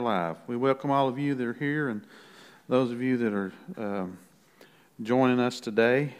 [0.00, 0.36] their life.
[0.46, 2.02] We welcome all of you that are here and
[2.68, 4.18] those of you that are um,
[5.02, 6.14] joining us today.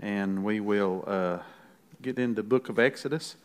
[0.00, 1.38] And we will uh,
[2.00, 3.36] get into the book of Exodus.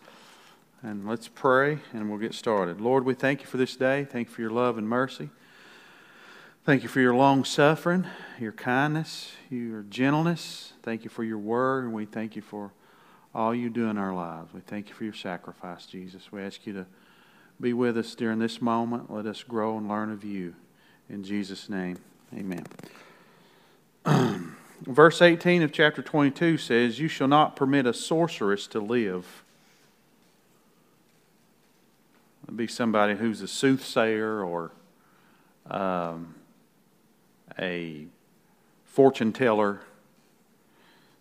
[0.84, 2.80] And let's pray and we'll get started.
[2.80, 4.06] Lord, we thank you for this day.
[4.06, 5.30] Thank you for your love and mercy.
[6.64, 8.06] Thank you for your long suffering,
[8.40, 10.74] your kindness, your gentleness.
[10.84, 12.72] Thank you for your word, and we thank you for
[13.34, 14.54] all you do in our lives.
[14.54, 16.32] We thank you for your sacrifice, Jesus.
[16.32, 16.86] We ask you to
[17.62, 19.14] be with us during this moment.
[19.14, 20.56] Let us grow and learn of you.
[21.10, 22.00] In Jesus' name,
[22.36, 22.66] amen.
[24.82, 29.44] Verse 18 of chapter 22 says, You shall not permit a sorceress to live.
[32.44, 34.72] It'd be somebody who's a soothsayer or
[35.70, 36.34] um,
[37.60, 38.08] a
[38.86, 39.82] fortune teller,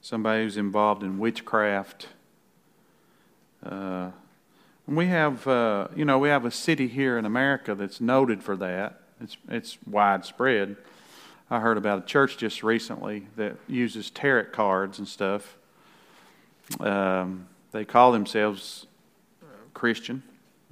[0.01, 2.09] somebody who's involved in witchcraft.
[3.63, 4.11] Uh,
[4.91, 8.57] we have, uh, you know, we have a city here in America that's noted for
[8.57, 9.01] that.
[9.21, 10.77] It's it's widespread.
[11.49, 15.57] I heard about a church just recently that uses tarot cards and stuff.
[16.81, 18.87] Um, they call themselves
[19.75, 20.23] Christian.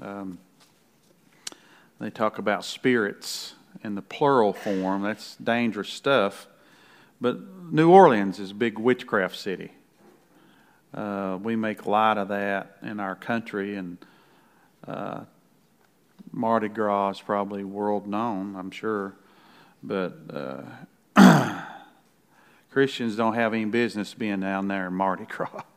[0.00, 0.38] Um,
[2.00, 5.03] they talk about spirits in the plural form.
[5.03, 6.48] That's dangerous stuff.
[7.20, 7.38] But
[7.72, 9.72] New Orleans is a big witchcraft city.
[10.94, 13.98] Uh, we make light of that in our country, and
[14.89, 15.25] uh,
[16.33, 19.14] Mardi Gras is probably world known, I'm sure.
[19.83, 20.19] But
[21.17, 21.62] uh,
[22.70, 25.62] Christians don't have any business being down there in Mardi Gras.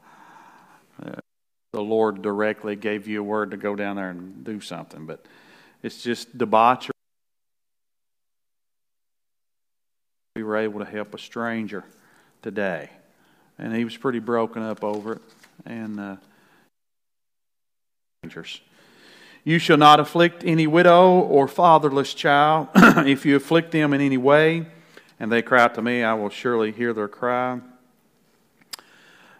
[1.03, 1.15] Uh,
[1.73, 5.25] the Lord directly gave you a word to go down there and do something, but
[5.81, 6.91] it's just debauchery.
[10.35, 11.83] We were able to help a stranger
[12.43, 12.91] today,
[13.57, 15.21] and he was pretty broken up over it.
[15.65, 16.15] And uh,
[18.21, 18.61] strangers.
[19.43, 22.67] You shall not afflict any widow or fatherless child.
[22.75, 24.67] if you afflict them in any way,
[25.19, 27.59] and they cry out to me, I will surely hear their cry.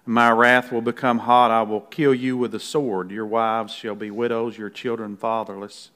[0.03, 1.51] My wrath will become hot.
[1.51, 3.11] I will kill you with the sword.
[3.11, 5.91] Your wives shall be widows, your children fatherless.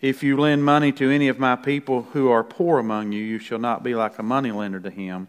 [0.00, 3.38] If you lend money to any of my people who are poor among you, you
[3.40, 5.26] shall not be like a moneylender to him.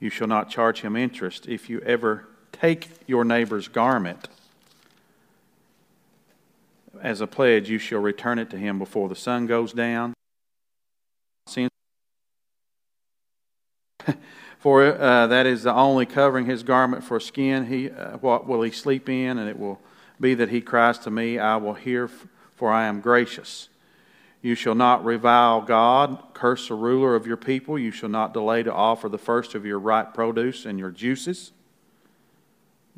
[0.00, 1.46] You shall not charge him interest.
[1.46, 4.28] If you ever take your neighbor's garment
[7.02, 10.14] as a pledge, you shall return it to him before the sun goes down.
[14.58, 17.66] For uh, that is the only covering his garment for skin.
[17.66, 19.38] He, uh, what will he sleep in?
[19.38, 19.80] And it will
[20.20, 22.08] be that he cries to me, I will hear,
[22.54, 23.68] for I am gracious.
[24.40, 27.76] You shall not revile God, curse the ruler of your people.
[27.76, 31.50] You shall not delay to offer the first of your ripe produce and your juices.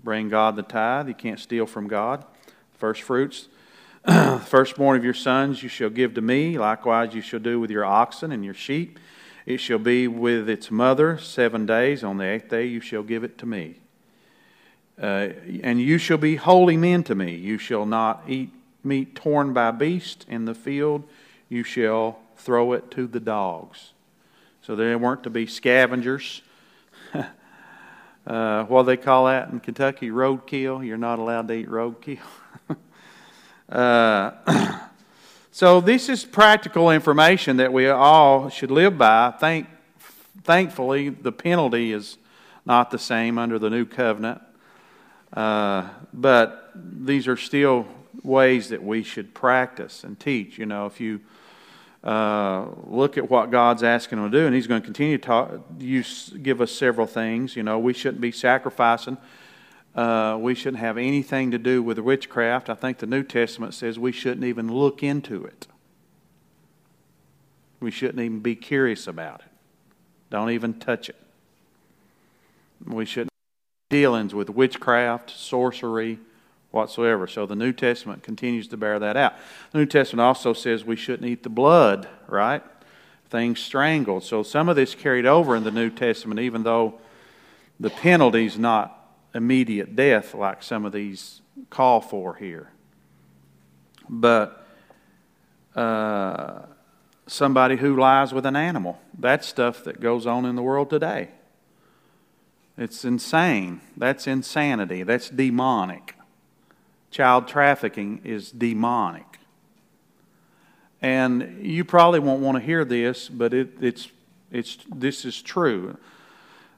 [0.02, 1.08] Bring God the tithe.
[1.08, 2.26] You can't steal from God.
[2.74, 3.48] First fruits.
[4.46, 6.58] Firstborn of your sons you shall give to me.
[6.58, 8.98] Likewise you shall do with your oxen and your sheep.
[9.46, 12.02] It shall be with its mother seven days.
[12.04, 13.76] On the eighth day you shall give it to me.
[15.00, 15.30] Uh,
[15.62, 17.34] and you shall be holy men to me.
[17.34, 18.50] You shall not eat
[18.82, 21.04] meat torn by beast in the field
[21.48, 23.92] you shall throw it to the dogs.
[24.62, 26.42] So they weren't to be scavengers.
[28.26, 30.84] uh, what they call that in Kentucky, roadkill.
[30.84, 32.18] You're not allowed to eat roadkill.
[33.68, 34.78] uh,
[35.50, 39.32] so this is practical information that we all should live by.
[39.38, 39.66] Thank,
[40.42, 42.18] thankfully, the penalty is
[42.66, 44.40] not the same under the new covenant.
[45.32, 47.86] Uh, but these are still
[48.22, 50.58] ways that we should practice and teach.
[50.58, 51.20] You know, if you
[52.04, 55.24] uh, look at what God's asking them to do, and He's going to continue to
[55.24, 57.56] talk, use, give us several things.
[57.56, 59.16] You know, we shouldn't be sacrificing.
[59.94, 62.68] Uh, we shouldn't have anything to do with witchcraft.
[62.68, 65.68] I think the New Testament says we shouldn't even look into it.
[67.78, 69.46] We shouldn't even be curious about it.
[70.30, 71.16] Don't even touch it.
[72.84, 76.18] We shouldn't have dealings with witchcraft, sorcery,
[76.72, 77.28] whatsoever.
[77.28, 79.34] So the New Testament continues to bear that out.
[79.70, 82.62] The New Testament also says we shouldn't eat the blood, right?
[83.30, 84.24] Things strangled.
[84.24, 87.00] So some of this carried over in the New Testament, even though
[87.78, 89.03] the penalty's not
[89.34, 91.40] immediate death like some of these
[91.70, 92.70] call for here.
[94.08, 94.66] But
[95.74, 96.62] uh,
[97.26, 101.30] somebody who lies with an animal, that's stuff that goes on in the world today.
[102.76, 103.80] It's insane.
[103.96, 105.02] That's insanity.
[105.02, 106.14] That's demonic
[107.14, 109.38] child trafficking is demonic.
[111.00, 114.08] And you probably won't want to hear this, but it, it's,
[114.50, 115.96] it's, this is true.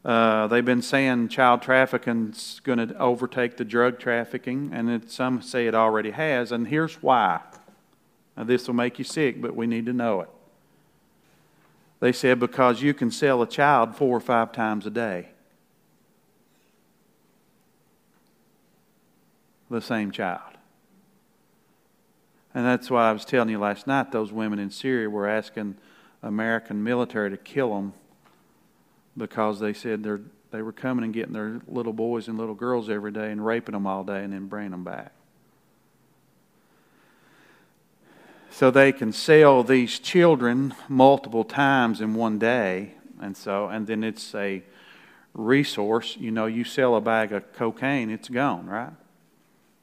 [0.07, 5.11] Uh, they've been saying child trafficking is going to overtake the drug trafficking, and it,
[5.11, 7.41] some say it already has, and here's why.
[8.37, 10.29] Now, this will make you sick, but we need to know it.
[11.99, 15.31] They said, because you can sell a child four or five times a day.
[19.69, 20.53] The same child.
[22.55, 25.79] And that's why I was telling you last night those women in Syria were asking
[26.23, 27.93] American military to kill them
[29.17, 30.21] because they said they're,
[30.51, 33.73] they were coming and getting their little boys and little girls every day and raping
[33.73, 35.13] them all day and then bringing them back.
[38.51, 42.95] So they can sell these children multiple times in one day.
[43.21, 44.63] And so, and then it's a
[45.35, 46.17] resource.
[46.19, 48.93] You know, you sell a bag of cocaine, it's gone, right?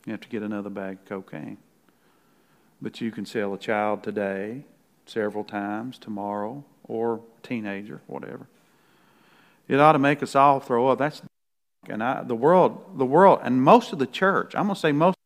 [0.05, 1.57] You have to get another bag of cocaine.
[2.81, 4.65] But you can sell a child today,
[5.05, 8.47] several times, tomorrow, or teenager, whatever.
[9.73, 10.99] It ought to make us all throw up.
[10.99, 11.23] That's
[11.89, 14.53] and I, the world, the world, and most of the church.
[14.55, 15.17] I'm going to say most.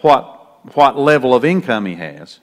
[0.00, 2.40] What what level of income he has.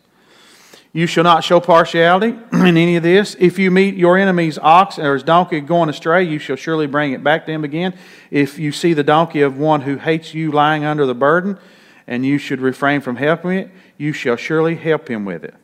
[0.93, 3.35] You shall not show partiality in any of this.
[3.39, 7.11] If you meet your enemy's ox or his donkey going astray, you shall surely bring
[7.13, 7.95] it back to him again.
[8.29, 11.57] If you see the donkey of one who hates you lying under the burden,
[12.05, 15.55] and you should refrain from helping it, you shall surely help him with it.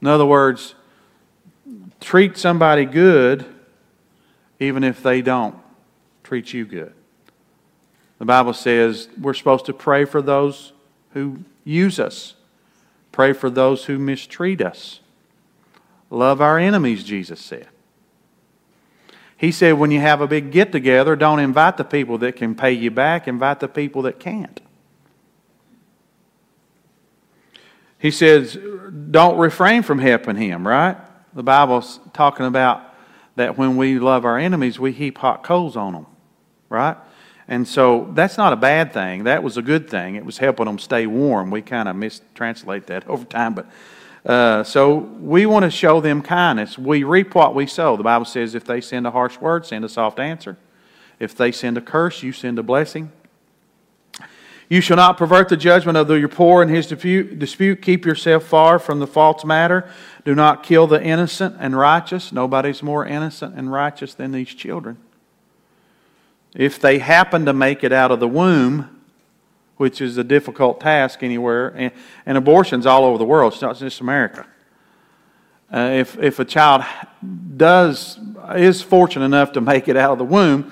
[0.00, 0.76] In other words,
[2.02, 3.46] treat somebody good
[4.60, 5.56] even if they don't
[6.22, 6.92] treat you good.
[8.18, 10.72] The Bible says we're supposed to pray for those
[11.12, 12.34] who use us,
[13.10, 15.00] pray for those who mistreat us,
[16.10, 17.68] love our enemies, Jesus said.
[19.36, 22.54] He said, when you have a big get together, don't invite the people that can
[22.54, 24.60] pay you back, invite the people that can't.
[27.98, 28.56] He says,
[29.10, 30.96] don't refrain from helping him, right?
[31.34, 32.82] The Bible's talking about
[33.36, 36.06] that when we love our enemies, we heap hot coals on them,
[36.68, 36.96] right?
[37.48, 39.24] And so that's not a bad thing.
[39.24, 40.14] That was a good thing.
[40.14, 41.50] It was helping them stay warm.
[41.50, 43.54] We kind of mistranslate that over time.
[43.54, 43.66] But
[44.24, 46.78] uh, so we want to show them kindness.
[46.78, 47.96] We reap what we sow.
[47.96, 50.56] The Bible says if they send a harsh word, send a soft answer.
[51.18, 53.10] If they send a curse, you send a blessing.
[54.68, 57.82] You shall not pervert the judgment of the poor in his dispute.
[57.82, 59.90] Keep yourself far from the false matter.
[60.24, 62.32] Do not kill the innocent and righteous.
[62.32, 64.98] Nobody's more innocent and righteous than these children.
[66.54, 69.00] If they happen to make it out of the womb,
[69.78, 71.92] which is a difficult task anywhere, and,
[72.24, 74.46] and abortion's all over the world, it's not just America.
[75.72, 76.84] Uh, if, if a child
[77.56, 78.18] does
[78.54, 80.70] is fortunate enough to make it out of the womb,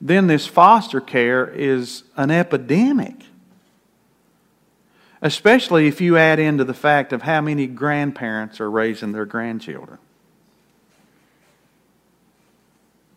[0.00, 3.27] then this foster care is an epidemic.
[5.20, 9.98] Especially if you add into the fact of how many grandparents are raising their grandchildren.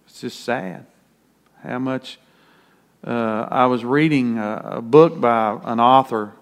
[0.08, 0.86] It's just sad
[1.64, 2.20] how much.
[3.04, 6.34] Uh, I was reading a, a book by an author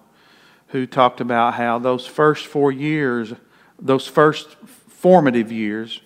[0.68, 3.32] who talked about how those first four years,
[3.78, 6.02] those first formative years,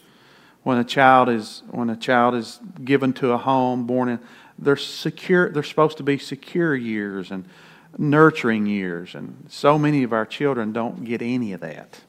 [0.62, 4.18] when a child is when a child is given to a home, born in,
[4.58, 5.50] they're secure.
[5.50, 7.44] They're supposed to be secure years and
[7.98, 12.00] nurturing years, and so many of our children don't get any of that,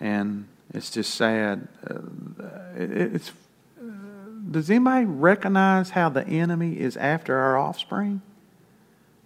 [0.00, 1.68] and it's just sad.
[1.88, 2.00] Uh,
[2.76, 3.32] it's
[4.50, 8.20] does anybody recognize how the enemy is after our offspring?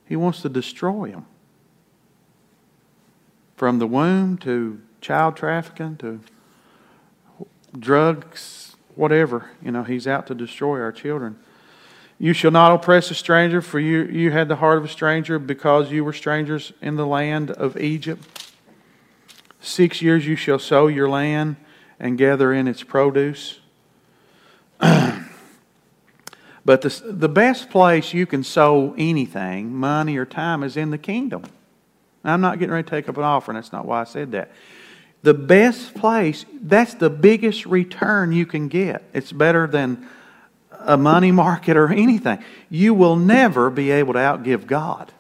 [0.07, 1.27] He wants to destroy them.
[3.57, 6.21] From the womb to child trafficking to
[7.77, 9.51] drugs, whatever.
[9.63, 11.39] You know, he's out to destroy our children.
[12.19, 15.39] You shall not oppress a stranger, for you, you had the heart of a stranger
[15.39, 18.53] because you were strangers in the land of Egypt.
[19.61, 21.57] Six years you shall sow your land
[22.01, 23.61] and gather in its produce.
[24.79, 25.21] but
[26.65, 31.43] the, the best place you can sow anything, money or time, is in the kingdom.
[32.25, 33.57] Now, I'm not getting ready to take up an offering.
[33.57, 34.53] That's not why I said that.
[35.23, 39.03] The best place, that's the biggest return you can get.
[39.13, 40.09] It's better than
[40.87, 42.43] a money market or anything.
[42.71, 45.13] You will never be able to outgive God.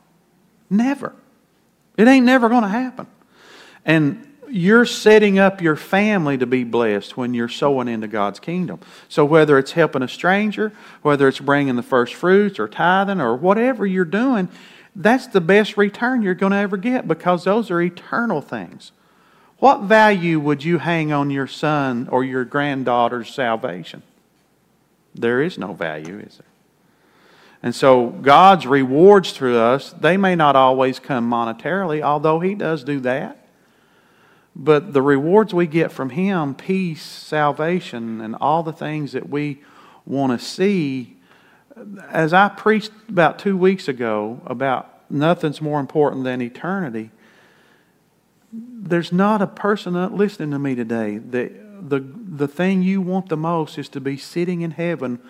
[0.71, 1.15] Never.
[1.97, 3.07] It ain't never going to happen.
[3.85, 8.81] And you're setting up your family to be blessed when you're sowing into God's kingdom.
[9.09, 13.37] So, whether it's helping a stranger, whether it's bringing the first fruits or tithing or
[13.37, 14.49] whatever you're doing,
[14.95, 18.93] that's the best return you're going to ever get because those are eternal things.
[19.59, 24.03] What value would you hang on your son or your granddaughter's salvation?
[25.21, 26.47] There is no value, is there?
[27.63, 32.85] And so God's rewards through us, they may not always come monetarily, although He does
[32.85, 33.47] do that.
[34.55, 39.63] But the rewards we get from Him, peace, salvation, and all the things that we
[40.05, 41.17] want to see,
[42.09, 47.11] as I preached about two weeks ago about nothing's more important than eternity,
[48.53, 53.29] there's not a person uh, listening to me today that the, the thing you want
[53.29, 55.21] the most is to be sitting in heaven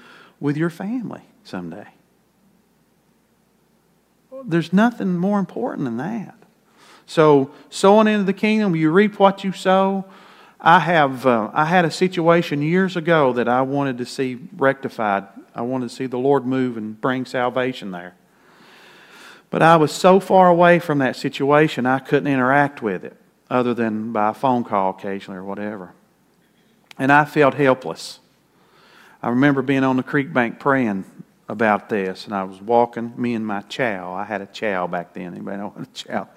[0.41, 1.89] with your family someday.
[4.45, 6.35] There's nothing more important than that.
[7.07, 10.05] So, sowing into the kingdom, you reap what you sow.
[10.61, 15.27] I have uh, I had a situation years ago that I wanted to see rectified.
[15.55, 18.15] I wanted to see the Lord move and bring salvation there.
[19.51, 23.17] But I was so far away from that situation, I couldn't interact with it
[23.49, 25.93] other than by a phone call occasionally or whatever.
[26.99, 28.21] And I felt helpless.
[29.23, 31.05] I remember being on the creek bank praying
[31.49, 34.15] about this, and I was walking, me and my chow.
[34.15, 35.35] I had a chow back then.
[35.35, 36.29] Anybody know what a chow?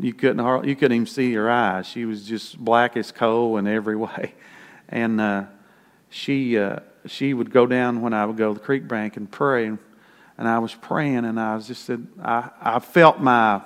[0.00, 1.86] You couldn't hardly, you couldn't even see her eyes.
[1.86, 4.34] She was just black as coal in every way,
[4.88, 5.44] and uh,
[6.10, 9.30] she uh, she would go down when I would go to the creek bank and
[9.30, 9.78] pray, and,
[10.38, 13.62] I was praying, and I was just said I I felt my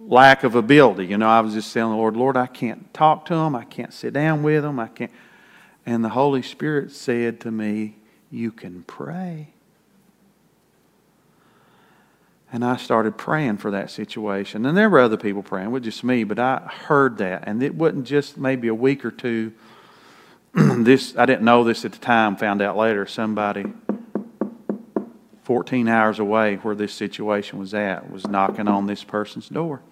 [0.00, 1.06] lack of ability.
[1.06, 3.54] You know, I was just telling the Lord, Lord, I can't talk to them.
[3.54, 4.80] I can't sit down with them.
[4.80, 5.10] I can't.
[5.86, 7.96] And the Holy Spirit said to me,
[8.30, 9.48] You can pray.
[12.52, 14.66] And I started praying for that situation.
[14.66, 17.44] And there were other people praying, with just me, but I heard that.
[17.46, 19.52] And it wasn't just maybe a week or two.
[20.54, 23.06] this I didn't know this at the time, found out later.
[23.06, 23.66] Somebody
[25.50, 29.82] 14 hours away where this situation was at was knocking on this person's door,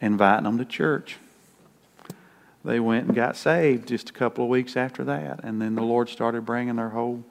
[0.00, 1.18] inviting them to church.
[2.64, 5.44] They went and got saved just a couple of weeks after that.
[5.44, 7.22] And then the Lord started bringing their whole.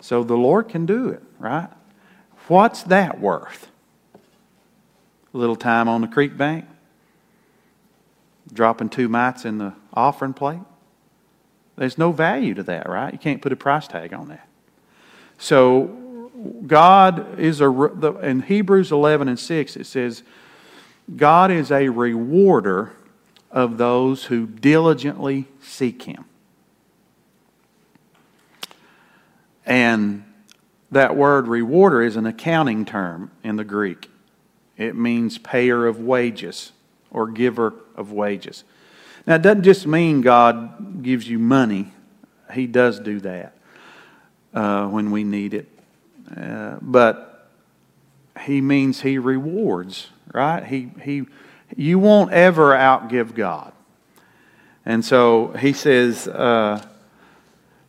[0.00, 1.68] So the Lord can do it, right?
[2.46, 3.68] What's that worth?
[5.34, 6.64] A little time on the creek bank?
[8.50, 10.62] Dropping two mites in the offering plate?
[11.76, 13.12] There's no value to that, right?
[13.12, 14.48] You can't put a price tag on that.
[15.36, 16.07] So,
[16.66, 17.70] God is a,
[18.22, 20.22] in Hebrews 11 and 6, it says,
[21.16, 22.92] God is a rewarder
[23.50, 26.24] of those who diligently seek Him.
[29.64, 30.24] And
[30.90, 34.10] that word rewarder is an accounting term in the Greek.
[34.76, 36.72] It means payer of wages
[37.10, 38.64] or giver of wages.
[39.26, 41.92] Now, it doesn't just mean God gives you money,
[42.52, 43.56] He does do that
[44.54, 45.68] uh, when we need it.
[46.36, 47.50] Uh, but
[48.44, 50.64] He means He rewards, right?
[50.64, 51.26] He, he,
[51.76, 53.72] you won't ever outgive God.
[54.84, 56.84] And so He says, uh,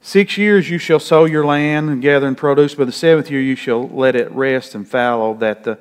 [0.01, 3.41] Six years you shall sow your land and gather in produce, but the seventh year
[3.41, 5.77] you shall let it rest and fallow that the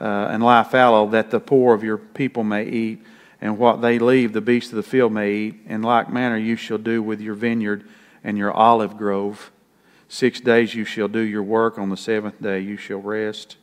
[0.00, 3.02] uh, and lie fallow, that the poor of your people may eat,
[3.40, 5.60] and what they leave the beasts of the field may eat.
[5.66, 7.88] In like manner you shall do with your vineyard
[8.22, 9.50] and your olive grove.
[10.08, 13.56] Six days you shall do your work, on the seventh day you shall rest,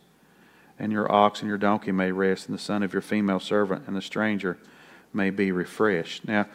[0.78, 3.84] and your ox and your donkey may rest, and the son of your female servant
[3.88, 4.58] and the stranger
[5.14, 6.28] may be refreshed.
[6.28, 6.48] Now,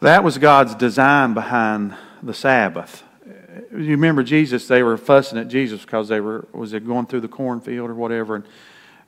[0.00, 3.04] that was God's design behind the Sabbath
[3.72, 7.20] you remember Jesus, they were fussing at Jesus because they were, was it going through
[7.20, 8.44] the cornfield or whatever and,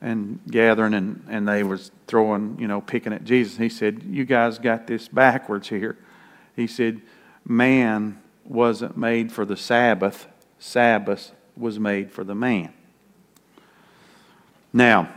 [0.01, 3.57] and gathering and, and they was throwing, you know, picking at Jesus.
[3.57, 5.97] He said, you guys got this backwards here.
[6.57, 7.01] He said,
[7.47, 10.27] man wasn't made for the Sabbath.
[10.59, 12.73] Sabbath was made for the man.
[14.73, 15.09] Now,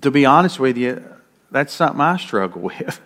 [0.00, 1.04] to be honest with you,
[1.50, 3.00] that's something I struggle with.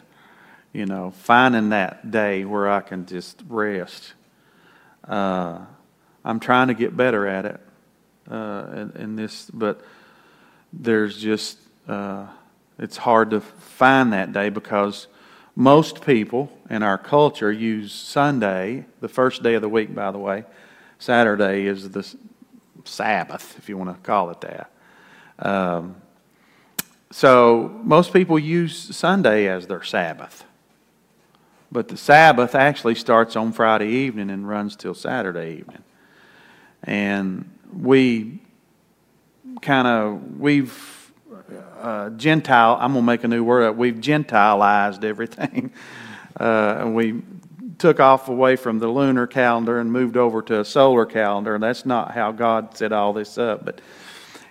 [0.72, 4.12] You know, finding that day where I can just rest
[5.06, 5.58] uh,
[6.24, 7.60] I'm trying to get better at it
[8.30, 9.80] uh, in, in, this, but
[10.72, 12.26] there's just, uh,
[12.78, 15.06] it's hard to find that day because
[15.54, 20.18] most people in our culture use Sunday, the first day of the week, by the
[20.18, 20.44] way.
[20.98, 22.16] Saturday is the
[22.84, 24.70] Sabbath, if you want to call it that.
[25.38, 25.96] Um,
[27.10, 30.44] so most people use Sunday as their Sabbath.
[31.70, 35.82] But the Sabbath actually starts on Friday evening and runs till Saturday evening.
[36.82, 38.40] And we
[39.62, 41.12] kind of, we've,
[41.80, 45.72] uh, Gentile, I'm going to make a new word up, we've Gentilized everything.
[46.38, 47.22] Uh, and we
[47.78, 51.54] took off away from the lunar calendar and moved over to a solar calendar.
[51.54, 53.64] And That's not how God set all this up.
[53.64, 53.80] But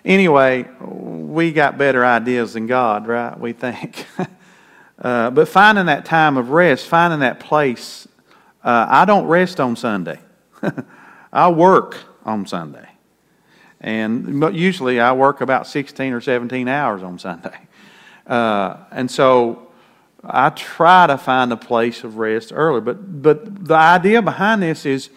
[0.04, 3.38] anyway, we got better ideas than God, right?
[3.38, 4.06] We think.
[4.98, 8.08] Uh, but finding that time of rest, finding that place.
[8.64, 10.18] Uh, I don't rest on Sunday.
[11.32, 12.88] I work on Sunday.
[13.80, 17.58] And usually I work about 16 or 17 hours on Sunday.
[18.26, 19.65] Uh, and so
[20.24, 22.80] I try to find a place of rest early.
[22.80, 25.10] But, but the idea behind this is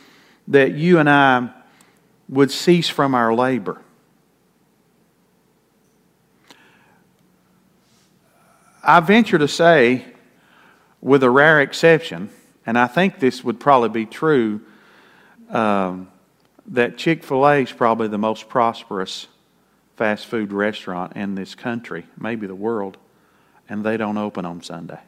[0.48, 1.50] that you and I
[2.28, 3.82] would cease from our labor.
[8.84, 10.06] I venture to say,
[11.02, 12.30] with a rare exception,
[12.66, 14.62] and I think this would probably be true,
[15.50, 16.10] um,
[16.68, 19.28] that Chick fil A is probably the most prosperous
[19.96, 22.98] fast food restaurant in this country, maybe the world,
[23.70, 25.00] and they don't open on Sunday.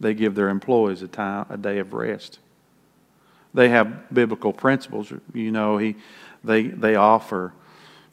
[0.00, 2.38] They give their employees a time, a day of rest.
[3.52, 5.12] They have biblical principles.
[5.32, 5.96] You know, he,
[6.42, 7.52] they, they offer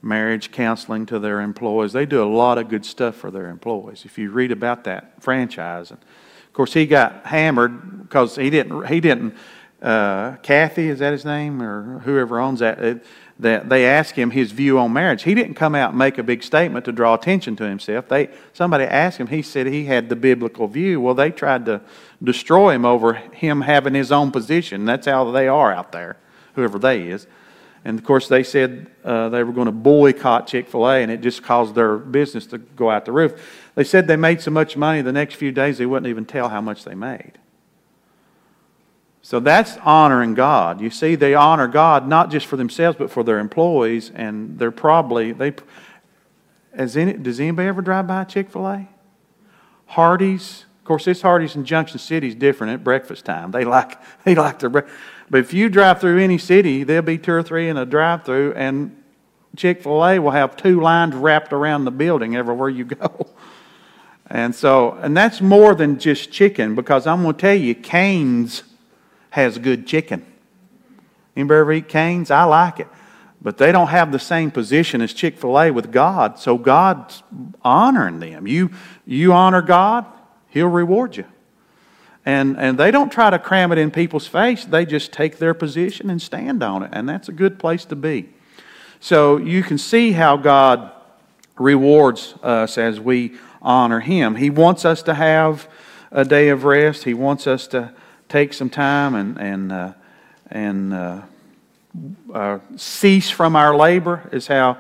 [0.02, 1.94] marriage counseling to their employees.
[1.94, 4.06] They do a lot of good stuff for their employees.
[4.06, 8.88] If you read about that franchise, and of course he got hammered because he didn't.
[8.88, 9.36] He didn't.
[9.82, 12.80] Uh, Cathy is that his name or whoever owns that?
[12.80, 13.06] It,
[13.42, 15.24] that they asked him his view on marriage.
[15.24, 18.08] He didn't come out and make a big statement to draw attention to himself.
[18.08, 19.28] They somebody asked him.
[19.28, 21.02] He said he had the biblical view.
[21.02, 21.82] Well, they tried to
[22.24, 24.86] destroy him over him having his own position.
[24.86, 26.18] That's how they are out there,
[26.54, 27.26] whoever they is.
[27.84, 31.12] And of course, they said uh, they were going to boycott Chick fil A, and
[31.12, 33.72] it just caused their business to go out the roof.
[33.74, 36.50] They said they made so much money the next few days they wouldn't even tell
[36.50, 37.40] how much they made.
[39.22, 40.82] So that's honoring God.
[40.82, 44.72] You see, they honor God not just for themselves, but for their employees, and they're
[44.72, 45.54] probably they.
[46.74, 48.88] As does anybody ever drive by Chick Fil A?
[49.88, 53.52] Hardee's, of course, this Hardee's in Junction City is different at breakfast time.
[53.52, 54.98] They like they like their breakfast.
[55.30, 58.26] But if you drive through any city, there'll be two or three in a drive
[58.26, 59.02] through, and
[59.56, 63.28] Chick fil A will have two lines wrapped around the building everywhere you go.
[64.28, 68.64] And so, and that's more than just chicken, because I'm going to tell you, Cane's
[69.32, 70.26] has good chicken.
[71.36, 72.30] Anybody ever eat Cane's?
[72.30, 72.88] I like it.
[73.42, 77.24] But they don't have the same position as Chick fil A with God, so God's
[77.64, 78.46] honoring them.
[78.46, 78.70] You,
[79.06, 80.06] you honor God,
[80.50, 81.26] He'll reward you.
[82.24, 84.64] And, and they don't try to cram it in people's face.
[84.64, 86.92] They just take their position and stand on it.
[86.94, 88.30] And that's a good place to be.
[89.00, 90.92] So you can see how God
[91.58, 94.36] rewards us as we honor Him.
[94.36, 95.68] He wants us to have
[96.12, 97.06] a day of rest.
[97.06, 97.92] He wants us to
[98.32, 99.94] take some time and, and, uh,
[100.50, 101.22] and uh,
[102.34, 104.78] uh, cease from our labor, is how,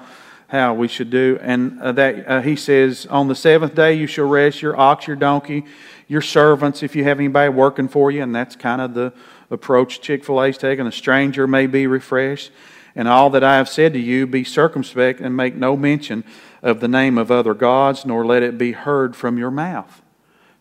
[0.47, 1.37] how we should do.
[1.41, 5.05] And uh, that uh, He says, On the seventh day you shall rest your ox,
[5.05, 5.65] your donkey,
[6.07, 9.11] your servants if you have anybody working for you, and that's kind of the
[9.49, 10.87] approach Chick fil A's taking.
[10.87, 12.51] A stranger may be refreshed.
[12.95, 16.25] And all that I have said to you, be circumspect and make no mention
[16.61, 20.00] of the name of other gods, nor let it be heard from your mouth.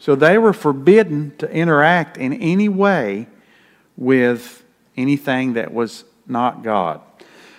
[0.00, 3.28] So they were forbidden to interact in any way
[3.96, 4.64] with
[4.96, 7.02] anything that was not God.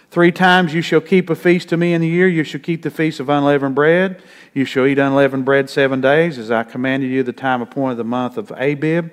[0.10, 2.28] Three times you shall keep a feast to me in the year.
[2.28, 4.22] You shall keep the feast of unleavened bread.
[4.54, 8.04] You shall eat unleavened bread seven days, as I commanded you the time appointed the
[8.04, 9.12] month of Abib.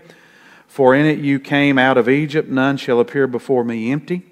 [0.66, 2.48] For in it you came out of Egypt.
[2.48, 4.22] None shall appear before me empty.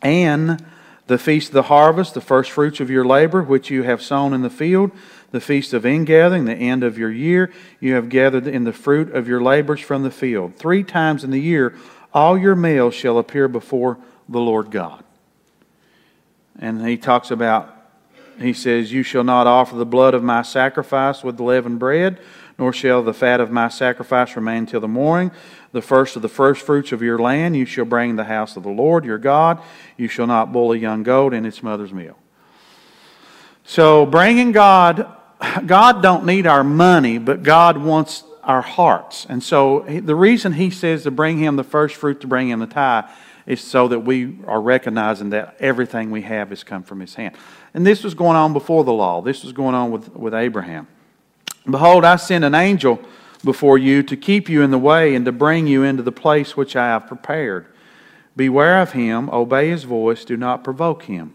[0.00, 0.64] And
[1.06, 4.32] the feast of the harvest, the first fruits of your labor, which you have sown
[4.32, 4.90] in the field,
[5.32, 9.10] the feast of ingathering, the end of your year, you have gathered in the fruit
[9.12, 10.54] of your labors from the field.
[10.56, 11.74] Three times in the year,
[12.14, 15.02] all your males shall appear before the Lord God.
[16.58, 17.74] And he talks about,
[18.38, 22.20] he says, You shall not offer the blood of my sacrifice with leavened bread,
[22.58, 25.30] nor shall the fat of my sacrifice remain till the morning.
[25.72, 28.64] The first of the first fruits of your land you shall bring the house of
[28.64, 29.62] the Lord your God.
[29.96, 32.18] You shall not boil a young goat in its mother's milk.
[33.64, 35.10] So bringing God,
[35.66, 39.26] God don't need our money, but God wants our hearts.
[39.28, 42.60] And so the reason he says to bring him the first fruit, to bring him
[42.60, 43.04] the tithe,
[43.46, 47.34] is so that we are recognizing that everything we have has come from his hand.
[47.74, 49.20] And this was going on before the law.
[49.20, 50.86] This was going on with, with Abraham.
[51.68, 53.00] Behold, I send an angel
[53.44, 56.56] before you to keep you in the way and to bring you into the place
[56.56, 57.66] which I have prepared.
[58.36, 61.34] Beware of him, obey his voice, do not provoke him.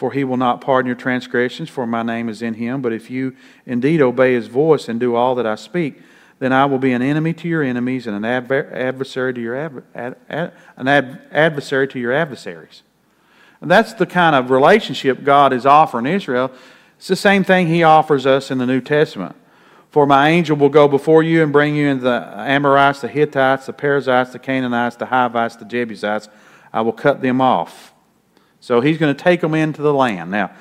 [0.00, 2.80] For he will not pardon your transgressions, for my name is in him.
[2.80, 3.36] But if you
[3.66, 6.00] indeed obey his voice and do all that I speak,
[6.38, 9.82] then I will be an enemy to your enemies and an adversary to your ad,
[9.94, 12.82] ad, an ad, adversary to your adversaries.
[13.60, 16.50] And that's the kind of relationship God is offering Israel.
[16.96, 19.36] It's the same thing He offers us in the New Testament.
[19.90, 23.66] For my angel will go before you and bring you into the Amorites, the Hittites,
[23.66, 26.30] the Perizzites, the Canaanites, the Hivites, the Jebusites.
[26.72, 27.89] I will cut them off.
[28.60, 30.30] So He's going to take them into the land.
[30.30, 30.52] Now,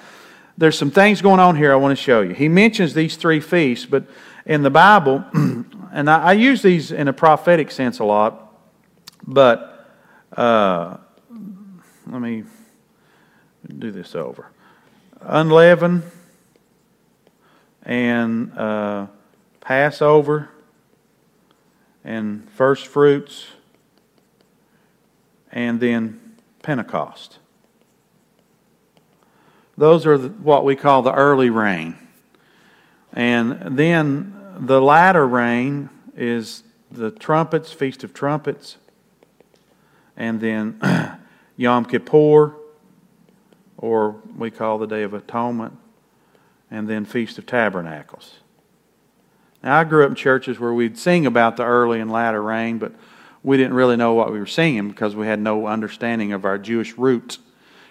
[0.57, 2.33] there's some things going on here I want to show you.
[2.33, 4.03] He mentions these three feasts, but
[4.45, 8.53] in the Bible, and I, I, use these in a prophetic sense a lot,
[9.25, 9.89] but
[10.35, 10.97] uh,
[12.07, 12.43] let me
[13.77, 14.47] do this over.
[15.21, 16.03] Unleavened
[17.83, 19.07] and uh,
[19.61, 20.49] Passover
[22.03, 23.47] and first fruits
[25.51, 26.19] and then
[26.63, 27.39] Pentecost.
[29.79, 31.95] Those are what we call the early rain.
[33.13, 38.75] And then the latter rain is the trumpets, Feast of Trumpets,
[40.17, 40.81] and then
[41.55, 42.57] Yom Kippur,
[43.77, 45.77] or we call the Day of Atonement,
[46.69, 48.39] and then Feast of Tabernacles.
[49.63, 52.79] Now, I grew up in churches where we'd sing about the early and latter rain,
[52.79, 52.91] but
[53.43, 56.57] we didn't really know what we were singing because we had no understanding of our
[56.57, 57.39] Jewish roots.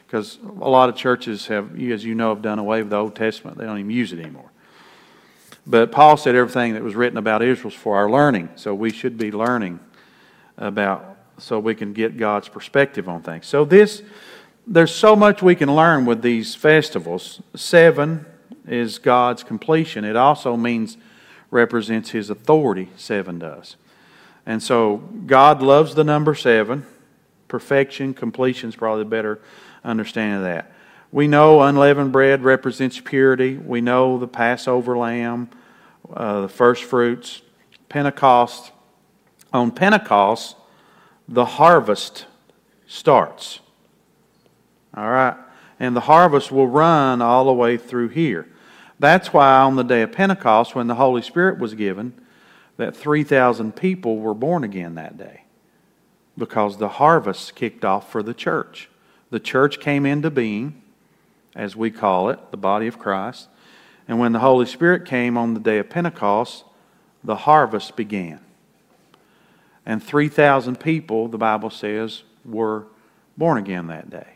[0.09, 3.15] Because a lot of churches have, as you know, have done away with the Old
[3.15, 3.59] Testament.
[3.59, 4.51] They don't even use it anymore.
[5.67, 8.49] But Paul said everything that was written about Israel is for our learning.
[8.57, 9.81] So we should be learning
[10.57, 13.47] about so we can get God's perspective on things.
[13.47, 14.03] So this
[14.67, 17.41] there's so much we can learn with these festivals.
[17.55, 18.27] Seven
[18.67, 20.05] is God's completion.
[20.05, 20.97] It also means
[21.51, 23.77] represents his authority, seven does.
[24.45, 26.85] And so God loves the number seven.
[27.47, 29.41] Perfection, completion is probably the better
[29.89, 30.73] understanding of that.
[31.11, 33.57] We know unleavened bread represents purity.
[33.57, 35.49] We know the Passover lamb,
[36.13, 37.43] uh, the first fruits,
[37.89, 38.73] Pentecost.
[39.53, 40.57] On Pentecost,
[41.27, 42.27] the harvest
[42.87, 43.61] starts.
[44.95, 45.37] All right?
[45.81, 48.49] And the harvest will run all the way through here.
[48.99, 52.13] That's why on the day of Pentecost, when the Holy Spirit was given,
[52.77, 55.45] that 3,000 people were born again that day
[56.37, 58.89] because the harvest kicked off for the church.
[59.31, 60.83] The church came into being,
[61.55, 63.49] as we call it, the body of Christ.
[64.07, 66.65] And when the Holy Spirit came on the day of Pentecost,
[67.23, 68.41] the harvest began.
[69.85, 72.87] And 3,000 people, the Bible says, were
[73.37, 74.35] born again that day.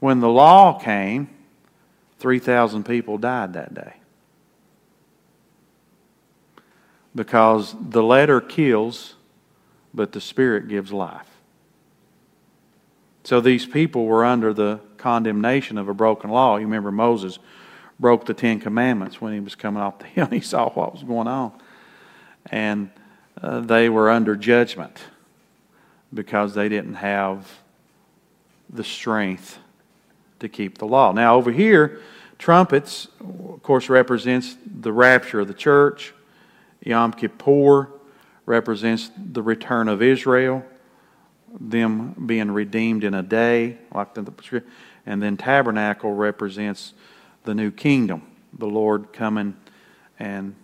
[0.00, 1.28] When the law came,
[2.18, 3.94] 3,000 people died that day.
[7.14, 9.14] Because the letter kills,
[9.92, 11.31] but the Spirit gives life.
[13.24, 16.56] So these people were under the condemnation of a broken law.
[16.56, 17.38] You remember Moses
[18.00, 21.02] broke the Ten Commandments when he was coming off the hill he saw what was
[21.02, 21.52] going on.
[22.46, 22.90] And
[23.40, 24.98] uh, they were under judgment
[26.12, 27.58] because they didn't have
[28.68, 29.58] the strength
[30.40, 31.12] to keep the law.
[31.12, 32.00] Now, over here,
[32.38, 36.12] trumpets, of course, represents the rapture of the church.
[36.84, 37.88] Yom Kippur
[38.44, 40.64] represents the return of Israel,
[41.60, 44.62] them being redeemed in a day, like the
[45.04, 46.94] and then tabernacle represents
[47.44, 48.22] the new kingdom,
[48.56, 49.56] the Lord coming
[50.18, 50.54] and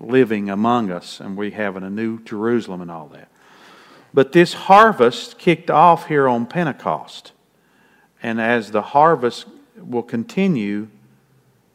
[0.00, 3.28] living among us, and we having a new Jerusalem and all that.
[4.12, 7.32] But this harvest kicked off here on Pentecost.
[8.22, 10.88] And as the harvest will continue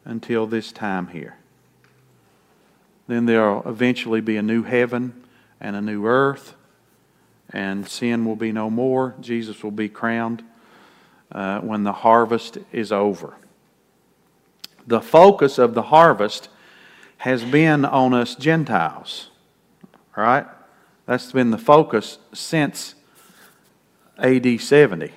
[0.04, 1.36] until this time here.
[3.06, 5.24] Then there'll eventually be a new heaven
[5.60, 6.54] and a new earth,
[7.52, 9.14] and sin will be no more.
[9.20, 10.42] Jesus will be crowned
[11.30, 13.36] uh, when the harvest is over.
[14.86, 16.48] The focus of the harvest
[17.18, 19.30] has been on us Gentiles,
[20.16, 20.46] right?
[21.06, 22.94] That's been the focus since
[24.18, 25.12] AD 70.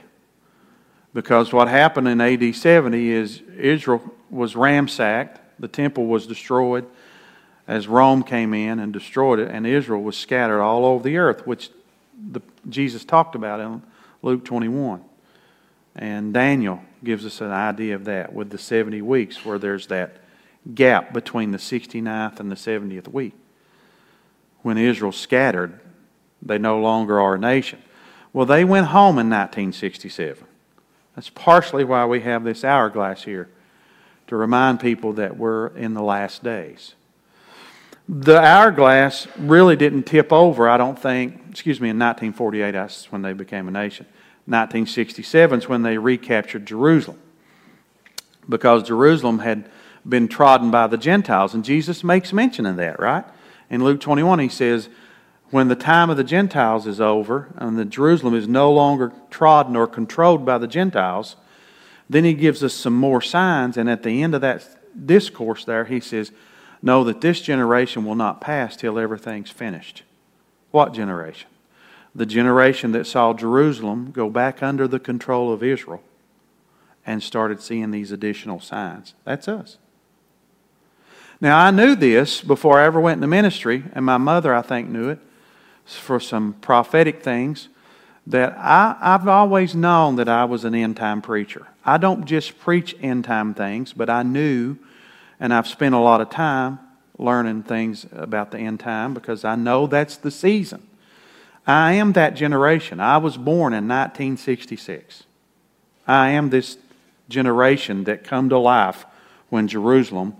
[1.14, 6.86] Because what happened in AD 70 is Israel was ransacked, the temple was destroyed
[7.68, 11.48] as Rome came in and destroyed it, and Israel was scattered all over the earth,
[11.48, 11.72] which
[12.32, 13.82] the, Jesus talked about in
[14.22, 15.04] Luke 21.
[15.96, 20.18] And Daniel gives us an idea of that with the 70 weeks, where there's that
[20.74, 23.34] gap between the 69th and the 70th week.
[24.62, 25.80] When Israel scattered,
[26.42, 27.82] they no longer are a nation.
[28.34, 30.44] Well, they went home in 1967.
[31.16, 33.50] That's partially why we have this hourglass here,
[34.28, 36.96] to remind people that we're in the last days.
[38.08, 43.24] The hourglass really didn't tip over, I don't think, excuse me, in 1948, that's when
[43.24, 44.06] they became a nation.
[44.46, 47.20] 1967 is when they recaptured Jerusalem
[48.48, 49.70] because Jerusalem had
[50.08, 51.56] been trodden by the Gentiles.
[51.56, 53.26] And Jesus makes mention of that, right?
[53.72, 54.88] In Luke 21, he says,
[55.50, 59.76] When the time of the Gentiles is over and the Jerusalem is no longer trodden
[59.76, 61.36] or controlled by the Gentiles,
[62.08, 63.78] then he gives us some more signs.
[63.78, 64.64] And at the end of that
[65.08, 66.32] discourse, there, he says,
[66.86, 70.04] Know that this generation will not pass till everything's finished.
[70.70, 71.50] What generation?
[72.14, 76.04] The generation that saw Jerusalem go back under the control of Israel
[77.04, 79.16] and started seeing these additional signs.
[79.24, 79.78] That's us.
[81.42, 84.88] Now, I knew this before I ever went into ministry, and my mother, I think,
[84.88, 85.20] knew it
[85.86, 87.68] for some prophetic things.
[88.28, 91.68] That I, I've always known that I was an end time preacher.
[91.84, 94.78] I don't just preach end time things, but I knew,
[95.40, 96.80] and I've spent a lot of time
[97.18, 100.88] learning things about the end time because I know that's the season.
[101.66, 103.00] I am that generation.
[103.00, 105.24] I was born in 1966.
[106.08, 106.78] I am this
[107.30, 109.06] generation that come to life
[109.50, 110.36] when Jerusalem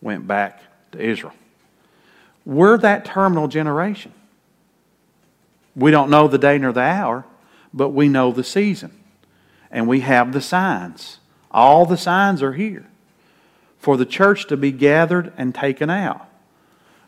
[0.00, 0.60] went back
[0.92, 1.32] to Israel.
[2.44, 4.12] We're that terminal generation.
[5.74, 7.24] We don't know the day nor the hour,
[7.72, 8.92] but we know the season.
[9.70, 11.18] And we have the signs.
[11.50, 12.86] All the signs are here
[13.82, 16.28] for the church to be gathered and taken out.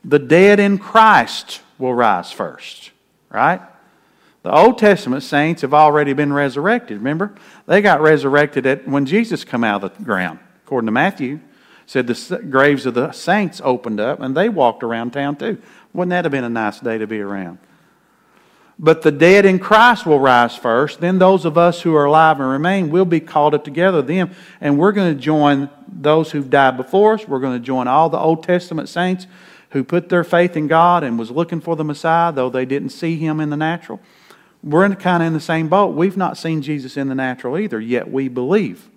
[0.04, 2.90] The dead in Christ will rise first,
[3.30, 3.62] right?
[4.42, 6.98] The Old Testament saints have already been resurrected.
[6.98, 7.32] Remember?
[7.66, 10.40] They got resurrected at, when Jesus come out of the ground.
[10.66, 11.38] According to Matthew,
[11.86, 15.62] said the graves of the saints opened up and they walked around town too.
[15.92, 17.58] Wouldn't that have been a nice day to be around?
[18.78, 21.00] But the dead in Christ will rise first.
[21.00, 24.32] Then those of us who are alive and remain will be called up together them.
[24.60, 27.28] And we're going to join those who've died before us.
[27.28, 29.26] We're going to join all the Old Testament saints
[29.70, 32.90] who put their faith in God and was looking for the Messiah, though they didn't
[32.90, 34.00] see him in the natural.
[34.62, 35.94] We're in, kind of in the same boat.
[35.94, 38.88] We've not seen Jesus in the natural either, yet we believe.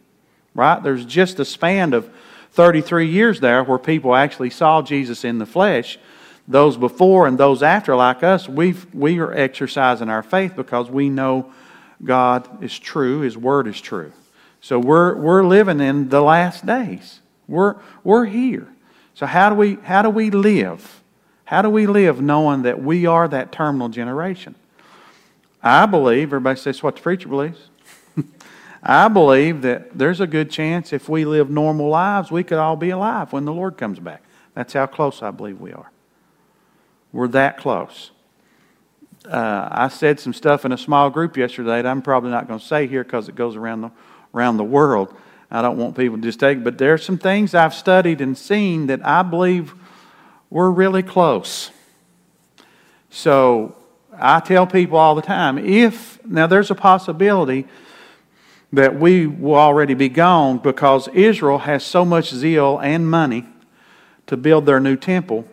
[0.56, 0.82] Right?
[0.82, 2.10] There's just a span of
[2.52, 6.00] 33 years there where people actually saw Jesus in the flesh
[6.48, 11.10] those before and those after, like us, we we are exercising our faith because we
[11.10, 11.52] know
[12.04, 14.12] God is true, His Word is true.
[14.62, 17.22] So we're, we're living in the last days.
[17.48, 18.68] We're, we're here.
[19.14, 21.02] So how do, we, how do we live?
[21.46, 24.56] How do we live knowing that we are that terminal generation?
[25.64, 27.70] I believe, everybody says what the preacher believes.
[28.84, 32.76] I believe that there's a good chance if we live normal lives, we could all
[32.76, 34.22] be alive when the Lord comes back.
[34.54, 35.90] That's how close I believe we are.
[37.12, 38.12] We're that close.
[39.26, 42.60] Uh, I said some stuff in a small group yesterday that I'm probably not going
[42.60, 43.92] to say here because it goes around the,
[44.34, 45.14] around the world.
[45.50, 48.38] I don't want people to just take, but there are some things I've studied and
[48.38, 49.74] seen that I believe
[50.50, 51.72] we're really close.
[53.10, 53.76] So
[54.18, 57.68] I tell people all the time if, now there's a possibility
[58.74, 63.46] that we will already be gone because Israel has so much zeal and money
[64.28, 65.48] to build their new temple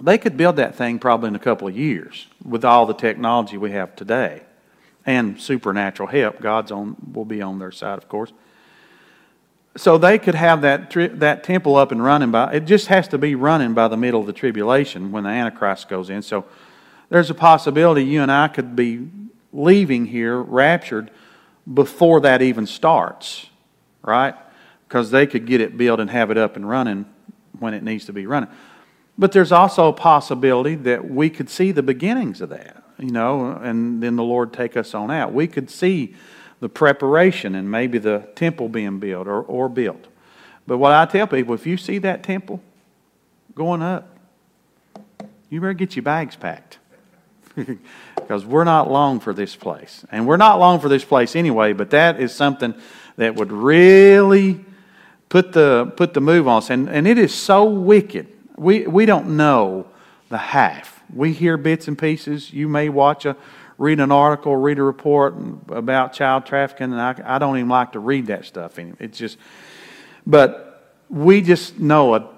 [0.00, 3.56] they could build that thing probably in a couple of years with all the technology
[3.56, 4.42] we have today
[5.06, 6.40] and supernatural help.
[6.40, 8.32] God's on will be on their side, of course.
[9.76, 12.54] So they could have that that temple up and running by.
[12.54, 15.88] It just has to be running by the middle of the tribulation when the Antichrist
[15.88, 16.22] goes in.
[16.22, 16.46] So
[17.08, 19.08] there's a possibility you and I could be
[19.52, 21.10] leaving here raptured
[21.72, 23.46] before that even starts,
[24.02, 24.34] right?
[24.88, 27.06] Because they could get it built and have it up and running
[27.58, 28.50] when it needs to be running.
[29.18, 33.52] But there's also a possibility that we could see the beginnings of that, you know,
[33.52, 35.32] and then the Lord take us on out.
[35.32, 36.14] We could see
[36.60, 40.06] the preparation and maybe the temple being built or, or built.
[40.66, 42.60] But what I tell people, if you see that temple
[43.54, 44.18] going up,
[45.48, 46.78] you better get your bags packed.
[48.16, 50.04] because we're not long for this place.
[50.10, 52.74] And we're not long for this place anyway, but that is something
[53.16, 54.64] that would really
[55.28, 56.70] put the, put the move on us.
[56.70, 59.86] And, and it is so wicked we, we don't know
[60.28, 61.02] the half.
[61.14, 62.52] We hear bits and pieces.
[62.52, 63.36] You may watch a,
[63.78, 65.34] read an article, read a report
[65.68, 68.78] about child trafficking, and I, I don't even like to read that stuff.
[68.78, 68.96] Anymore.
[69.00, 69.38] It's just,
[70.26, 72.28] but we just know a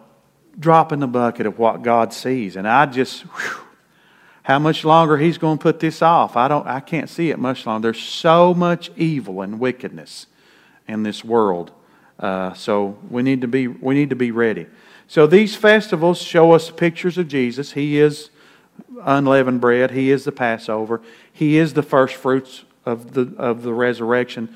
[0.58, 3.64] drop in the bucket of what God sees, and I just, whew,
[4.42, 6.36] how much longer He's going to put this off?
[6.36, 7.86] I don't, I can't see it much longer.
[7.92, 10.26] There's so much evil and wickedness
[10.86, 11.70] in this world,
[12.18, 14.66] uh, so we need to be, we need to be ready.
[15.08, 17.72] So these festivals show us pictures of Jesus.
[17.72, 18.28] He is
[19.02, 21.00] unleavened bread, He is the Passover,
[21.32, 24.54] He is the first fruits of the, of the resurrection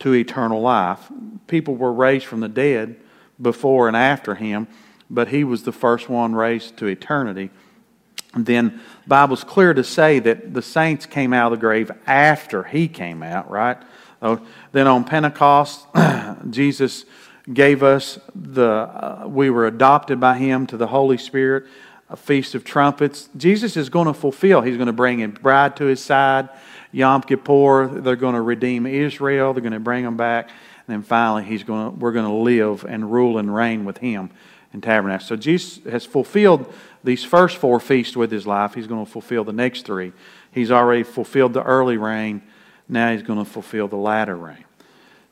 [0.00, 1.10] to eternal life.
[1.46, 2.96] People were raised from the dead
[3.40, 4.68] before and after Him,
[5.08, 7.48] but He was the first one raised to eternity.
[8.36, 12.64] Then the Bible's clear to say that the saints came out of the grave after
[12.64, 13.78] He came out, right?
[14.20, 14.40] Oh,
[14.72, 15.86] then on Pentecost,
[16.50, 17.06] Jesus
[17.52, 21.64] gave us the, uh, we were adopted by Him to the Holy Spirit,
[22.08, 23.28] a feast of trumpets.
[23.36, 26.48] Jesus is going to fulfill, He's going to bring a bride to His side.
[26.92, 30.48] Yom Kippur, they're going to redeem Israel, they're going to bring them back.
[30.86, 33.98] And then finally, he's going to, we're going to live and rule and reign with
[33.98, 34.30] Him
[34.72, 35.26] in tabernacle.
[35.26, 38.74] So Jesus has fulfilled these first four feasts with His life.
[38.74, 40.12] He's going to fulfill the next three.
[40.52, 42.42] He's already fulfilled the early rain.
[42.88, 44.64] Now He's going to fulfill the latter rain.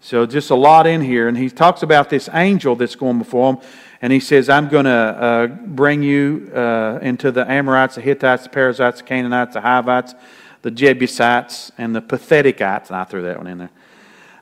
[0.04, 1.28] So, just a lot in here.
[1.28, 3.60] And he talks about this angel that's going before him.
[4.02, 8.42] And he says, I'm going to uh, bring you uh, into the Amorites, the Hittites,
[8.42, 10.16] the Perizzites, the Canaanites, the Hivites,
[10.62, 12.88] the Jebusites, and the Pathetikites.
[12.88, 13.70] And I threw that one in there.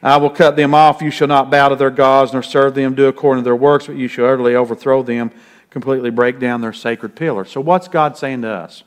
[0.03, 1.03] I will cut them off.
[1.03, 3.87] You shall not bow to their gods nor serve them, do according to their works,
[3.87, 5.31] but you shall utterly overthrow them,
[5.69, 7.51] completely break down their sacred pillars.
[7.51, 8.83] So, what's God saying to us?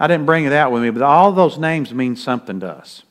[0.00, 3.02] I didn't bring it out with me, but all those names mean something to us.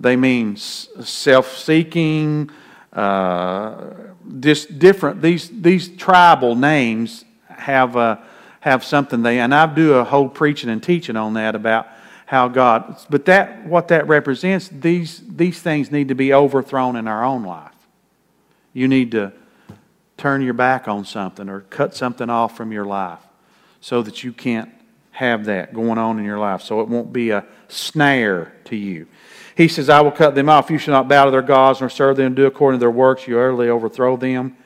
[0.00, 2.50] They mean self seeking,
[2.92, 3.92] uh,
[4.38, 5.20] different.
[5.20, 8.18] These, these tribal names have,
[8.60, 11.86] have something they, and I do a whole preaching and teaching on that about
[12.24, 17.06] how God, but that, what that represents, these, these things need to be overthrown in
[17.06, 17.74] our own life.
[18.72, 19.32] You need to
[20.16, 23.18] turn your back on something or cut something off from your life
[23.80, 24.70] so that you can't
[25.10, 29.06] have that going on in your life, so it won't be a snare to you.
[29.60, 30.70] He says, I will cut them off.
[30.70, 33.28] You shall not bow to their gods nor serve them, do according to their works.
[33.28, 34.56] You utterly overthrow them,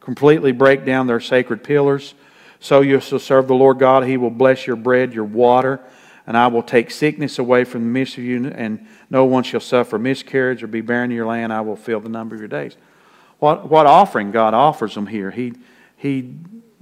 [0.00, 2.14] completely break down their sacred pillars.
[2.58, 4.04] So you shall serve the Lord God.
[4.04, 5.80] He will bless your bread, your water,
[6.26, 9.60] and I will take sickness away from the midst of you, and no one shall
[9.60, 11.52] suffer miscarriage or be barren in your land.
[11.52, 12.74] I will fill the number of your days.
[13.40, 15.30] What, what offering God offers them here?
[15.30, 15.52] He,
[15.98, 16.36] he,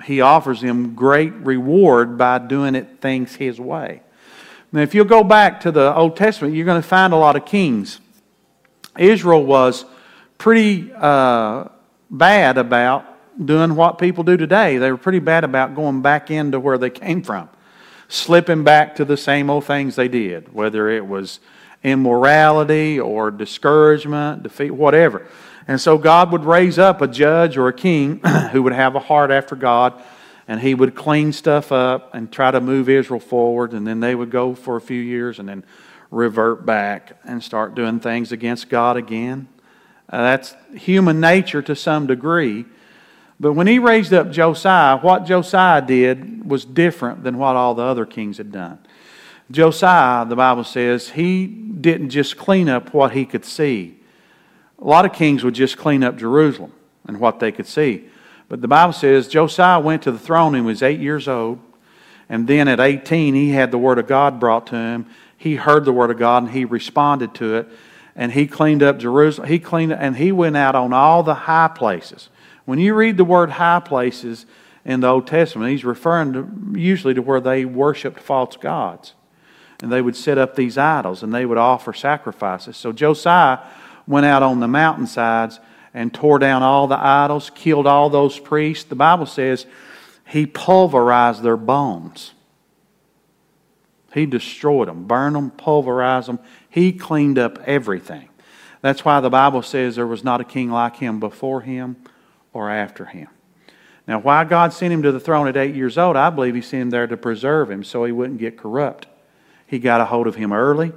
[0.05, 4.03] he offers them great reward by doing it things His way.
[4.77, 7.35] Now, if you'll go back to the Old Testament, you're going to find a lot
[7.35, 7.99] of kings.
[8.99, 9.87] Israel was
[10.37, 11.69] pretty uh,
[12.11, 13.07] bad about
[13.43, 14.77] doing what people do today.
[14.77, 17.49] They were pretty bad about going back into where they came from,
[18.09, 21.41] slipping back to the same old things they did, whether it was
[21.83, 25.27] immorality or discouragement, defeat, whatever.
[25.67, 28.19] And so God would raise up a judge or a king
[28.53, 29.95] who would have a heart after God
[30.49, 34.15] and he would clean stuff up and try to move Israel forward, and then they
[34.15, 35.65] would go for a few years and then
[36.11, 39.49] revert back and start doing things against God again.
[40.09, 42.65] Uh, that's human nature to some degree.
[43.39, 47.83] But when he raised up Josiah, what Josiah did was different than what all the
[47.83, 48.79] other kings had done.
[49.51, 53.99] Josiah, the Bible says, he didn't just clean up what he could see.
[54.81, 56.73] A lot of kings would just clean up Jerusalem
[57.07, 58.09] and what they could see.
[58.49, 61.59] But the Bible says Josiah went to the throne and was eight years old.
[62.29, 65.07] And then at 18, he had the Word of God brought to him.
[65.37, 67.69] He heard the Word of God and he responded to it.
[68.15, 69.49] And he cleaned up Jerusalem.
[69.49, 72.31] He cleaned and he went out on all the high places.
[72.65, 74.45] When you read the word high places
[74.85, 79.15] in the Old Testament, he's referring to, usually to where they worshiped false gods.
[79.81, 82.77] And they would set up these idols and they would offer sacrifices.
[82.77, 83.59] So Josiah
[84.07, 85.61] went out on the mountainsides
[85.97, 88.85] and tore down all the idols, killed all those priests.
[88.85, 89.65] The Bible says
[90.27, 92.35] he pulverized their bones.
[94.13, 96.39] He destroyed them, burned them, pulverized them.
[96.69, 98.29] He cleaned up everything.
[98.83, 101.97] That's why the Bible says there was not a king like him before him
[102.53, 103.29] or after him.
[104.07, 106.61] Now, why God sent him to the throne at eight years old, I believe he
[106.61, 109.07] sent him there to preserve him so he wouldn't get corrupt.
[109.67, 110.93] He got a hold of him early,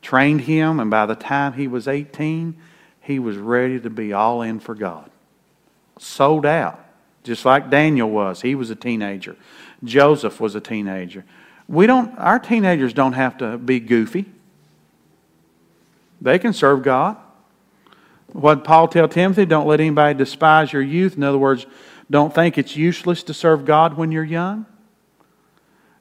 [0.00, 2.56] trained him, and by the time he was 18,
[3.08, 5.10] he was ready to be all in for God.
[5.98, 6.78] Sold out,
[7.24, 8.42] just like Daniel was.
[8.42, 9.34] He was a teenager.
[9.82, 11.24] Joseph was a teenager.
[11.66, 14.26] We don't, our teenagers don't have to be goofy.
[16.20, 17.16] They can serve God.
[18.34, 21.16] What Paul tell Timothy, don't let anybody despise your youth.
[21.16, 21.64] In other words,
[22.10, 24.66] don't think it's useless to serve God when you're young.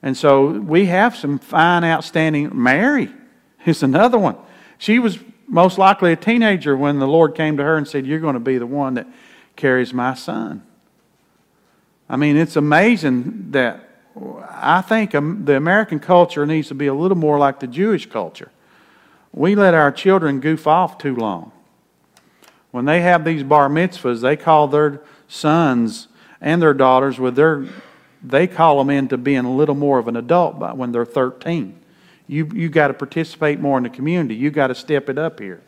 [0.03, 2.51] And so we have some fine, outstanding.
[2.53, 3.13] Mary
[3.65, 4.35] is another one.
[4.77, 5.17] She was
[5.47, 8.39] most likely a teenager when the Lord came to her and said, You're going to
[8.39, 9.07] be the one that
[9.55, 10.63] carries my son.
[12.09, 13.87] I mean, it's amazing that
[14.49, 18.09] I think um, the American culture needs to be a little more like the Jewish
[18.09, 18.51] culture.
[19.33, 21.51] We let our children goof off too long.
[22.71, 26.07] When they have these bar mitzvahs, they call their sons
[26.41, 27.67] and their daughters with their,
[28.23, 31.79] they call them into being a little more of an adult by when they're 13.
[32.27, 34.35] You, you got to participate more in the community.
[34.35, 35.61] You got to step it up here.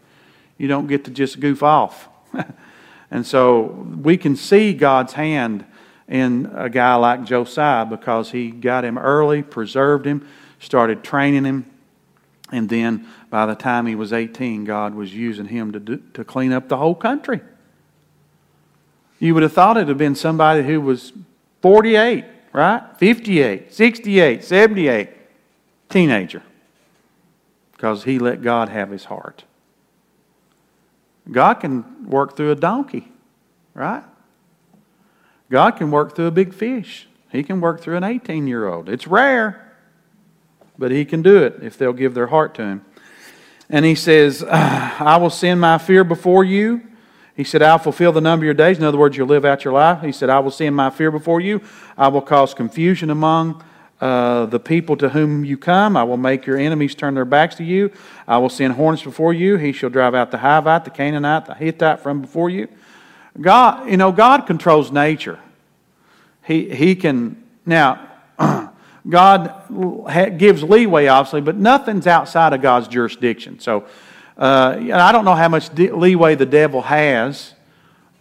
[0.58, 2.10] You don't get to just goof off.
[3.12, 3.62] and so
[4.02, 5.66] we can see God's hand
[6.08, 10.28] in a guy like Josiah because he got him early, preserved him,
[10.60, 11.66] started training him,
[12.52, 16.24] and then by the time he was 18, God was using him to, do, to
[16.24, 17.42] clean up the whole country.
[19.20, 21.14] You would have thought it would have been somebody who was
[21.62, 22.82] 48, right?
[22.98, 25.10] 58, 68, 78,
[25.90, 26.42] teenager
[27.80, 29.46] because he let God have his heart.
[31.32, 33.10] God can work through a donkey,
[33.74, 34.04] right?
[35.50, 37.08] God can work through a big fish.
[37.32, 38.90] He can work through an 18 year old.
[38.90, 39.74] It's rare,
[40.78, 42.86] but he can do it if they'll give their heart to him.
[43.70, 46.82] And he says, I will send my fear before you.
[47.34, 48.78] He said, I'll fulfill the number of your days.
[48.78, 50.02] In other words, you'll live out your life.
[50.02, 51.62] He said, I will send my fear before you.
[51.98, 53.64] I will cause confusion among
[54.02, 55.98] uh, the people to whom you come.
[55.98, 57.92] I will make your enemies turn their backs to you.
[58.28, 59.58] I will send horns before you.
[59.58, 62.68] He shall drive out the Hivite, the Canaanite, the Hittite from before you.
[63.40, 65.40] God, you know, God controls nature.
[66.46, 68.08] He, he can, now,
[69.10, 73.60] God gives leeway, obviously, but nothing's outside of God's jurisdiction.
[73.60, 73.86] So
[74.38, 77.54] uh, I don't know how much leeway the devil has.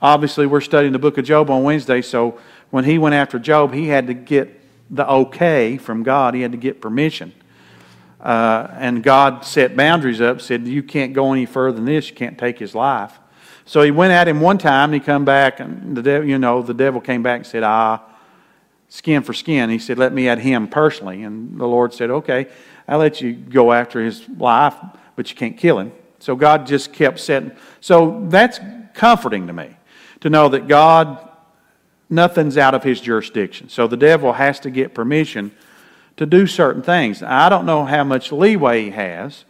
[0.03, 2.39] Obviously, we're studying the book of Job on Wednesday, so
[2.71, 4.58] when he went after Job, he had to get
[4.91, 7.33] the okay from God, he had to get permission.
[8.21, 12.17] Uh, and God set boundaries up, said, You can't go any further than this, you
[12.17, 13.19] can't take his life.
[13.65, 16.39] So he went at him one time, and he come back, and the devil, you
[16.39, 18.03] know, the devil came back and said, Ah,
[18.89, 19.71] skin for skin.
[19.71, 21.23] He said, Let me at him personally.
[21.23, 22.49] And the Lord said, Okay,
[22.89, 24.75] I'll let you go after his life,
[25.15, 25.93] but you can't kill him.
[26.19, 27.53] So God just kept setting.
[27.81, 28.59] So that's
[28.95, 29.77] comforting to me
[30.21, 31.28] to know that God,
[32.11, 33.69] nothing's out of his jurisdiction.
[33.69, 35.53] So the devil has to get permission
[36.17, 37.23] to do certain things.
[37.23, 39.45] I don't know how much leeway he has,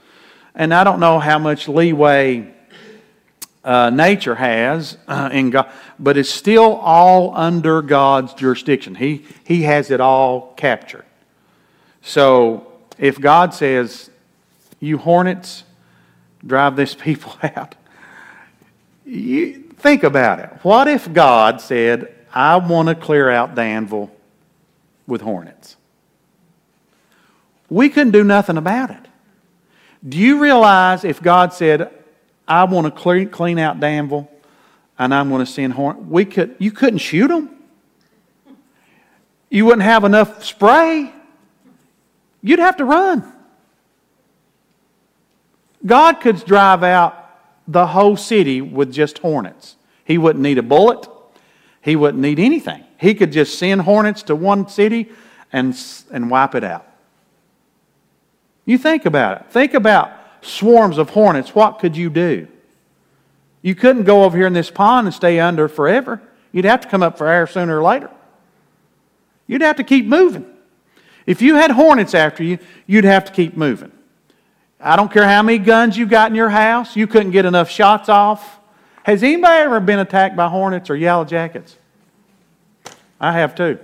[0.55, 2.55] and I don't know how much leeway
[3.65, 8.95] uh, nature has uh, in God, but it's still all under God's jurisdiction.
[8.95, 11.05] He, he has it all captured.
[12.03, 14.11] So if God says,
[14.81, 15.65] You hornets,
[16.47, 17.75] drive this people out,
[19.05, 20.51] you think about it.
[20.63, 24.11] What if God said, I want to clear out Danville
[25.07, 25.77] with hornets?
[27.71, 29.07] We couldn't do nothing about it.
[30.07, 31.93] Do you realize if God said,
[32.47, 34.31] I want to clean, clean out Danville,
[34.99, 36.11] and I'm going to send horn.
[36.11, 37.51] We could, you couldn't shoot them.
[39.51, 41.13] You wouldn't have enough spray.
[42.43, 43.33] You'd have to run.
[45.85, 47.15] God could drive out
[47.67, 49.77] the whole city with just hornets.
[50.05, 51.07] He wouldn't need a bullet.
[51.81, 52.85] He wouldn't need anything.
[52.99, 55.09] He could just send hornets to one city
[55.53, 55.79] and,
[56.11, 56.87] and wipe it out.
[58.65, 59.47] You think about it.
[59.51, 60.13] Think about
[60.43, 62.49] swarms of hornets, what could you do?
[63.63, 66.21] You couldn't go over here in this pond and stay under forever.
[66.53, 68.11] You'd have to come up for air sooner or later.
[69.47, 70.47] You'd have to keep moving.
[71.27, 73.93] If you had hornets after you, you'd have to keep moving.
[74.81, 77.69] I don't care how many guns you got in your house, you couldn't get enough
[77.69, 78.58] shots off.
[79.09, 81.79] Has anybody ever been attacked by hornets or yellow jackets?
[83.19, 83.79] I have too.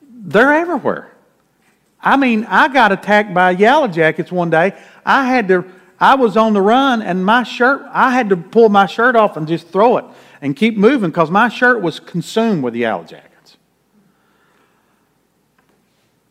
[0.00, 1.12] They're everywhere.
[2.00, 4.72] I mean, I got attacked by yellow jackets one day.
[5.04, 8.70] I had to, I was on the run and my shirt, I had to pull
[8.70, 10.06] my shirt off and just throw it
[10.40, 13.58] and keep moving because my shirt was consumed with yellow jackets.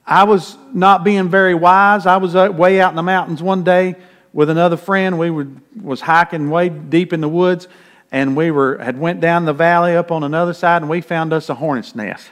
[0.03, 2.07] I was not being very wise.
[2.07, 3.97] I was uh, way out in the mountains one day
[4.33, 5.17] with another friend.
[5.17, 5.47] We were,
[5.81, 7.67] was hiking way deep in the woods
[8.11, 11.31] and we were, had went down the valley up on another side and we found
[11.31, 12.29] us a hornet's nest.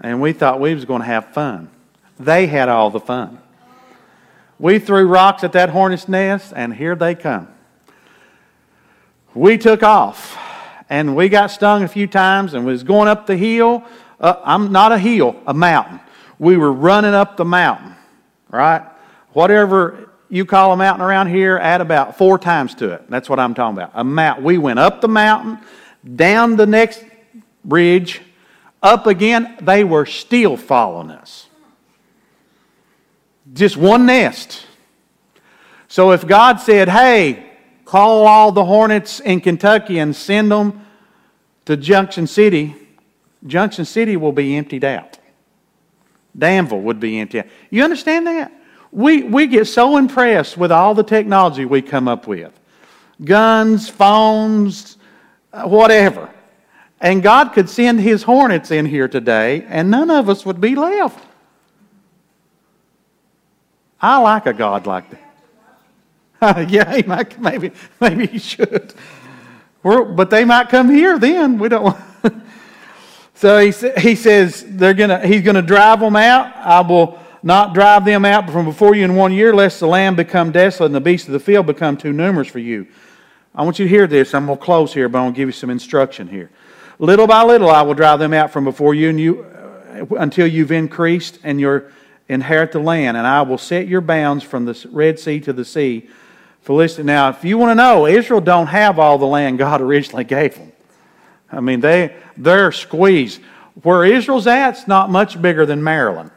[0.00, 1.70] And we thought we was going to have fun.
[2.18, 3.38] They had all the fun.
[4.58, 7.48] We threw rocks at that hornet's nest, and here they come.
[9.34, 10.38] We took off,
[10.88, 13.82] and we got stung a few times and was going up the hill.
[14.20, 16.00] Uh, I'm not a hill, a mountain.
[16.38, 17.96] We were running up the mountain,
[18.48, 18.82] right?
[19.32, 23.08] Whatever you call a mountain around here, add about four times to it.
[23.10, 23.92] That's what I'm talking about.
[23.94, 24.42] A mount.
[24.42, 25.58] We went up the mountain,
[26.16, 27.04] down the next
[27.64, 28.20] ridge,
[28.82, 29.56] up again.
[29.60, 31.48] They were still following us.
[33.52, 34.66] Just one nest.
[35.88, 37.50] So if God said, hey,
[37.84, 40.84] call all the hornets in Kentucky and send them
[41.66, 42.74] to Junction City,
[43.46, 45.18] Junction City will be emptied out.
[46.36, 47.46] Danville would be empty out.
[47.70, 48.52] You understand that?
[48.94, 52.52] We, we get so impressed with all the technology we come up with
[53.22, 54.98] guns, phones,
[55.52, 56.30] uh, whatever.
[57.00, 60.76] And God could send his hornets in here today, and none of us would be
[60.76, 61.18] left.
[64.00, 66.70] I like a God like that.
[66.70, 68.94] yeah, he might, maybe, maybe he should.
[69.82, 71.58] We're, but they might come here then.
[71.58, 71.96] We don't.
[73.34, 76.54] so he, he says they're gonna, he's going to drive them out.
[76.56, 80.16] I will not drive them out from before you in one year, lest the land
[80.16, 82.86] become desolate and the beasts of the field become too numerous for you.
[83.54, 84.32] I want you to hear this.
[84.32, 86.50] I'm going to close here, but I'm going to give you some instruction here.
[86.98, 90.46] Little by little, I will drive them out from before you, and you uh, until
[90.46, 91.84] you've increased and you
[92.30, 95.66] inherit the land, and I will set your bounds from the Red Sea to the
[95.66, 96.08] sea.
[96.62, 97.04] Philistia.
[97.04, 100.54] Now, if you want to know, Israel don't have all the land God originally gave
[100.54, 100.72] them.
[101.52, 103.42] I mean, they they're squeezed.
[103.82, 106.30] Where Israel's at, it's not much bigger than Maryland.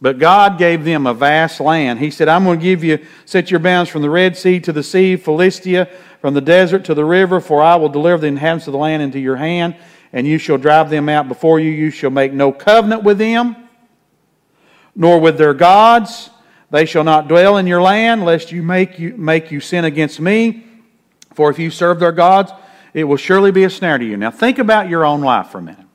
[0.00, 1.98] But God gave them a vast land.
[1.98, 4.72] He said, I'm going to give you, set your bounds from the Red Sea to
[4.72, 5.88] the sea, Philistia,
[6.20, 9.02] from the desert to the river, for I will deliver the inhabitants of the land
[9.02, 9.76] into your hand,
[10.12, 11.70] and you shall drive them out before you.
[11.70, 13.56] You shall make no covenant with them
[14.96, 16.30] nor with their gods.
[16.70, 20.18] They shall not dwell in your land, lest you make you, make you sin against
[20.18, 20.64] me.
[21.34, 22.50] For if you serve their gods,
[22.94, 24.16] it will surely be a snare to you.
[24.16, 25.85] Now think about your own life for a minute.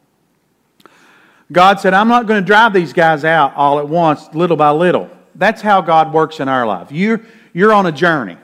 [1.52, 4.70] God said, I'm not going to drive these guys out all at once, little by
[4.72, 5.10] little.
[5.36, 6.92] That's how God works in our life.
[6.92, 7.22] You're,
[7.54, 8.38] you're on a journey.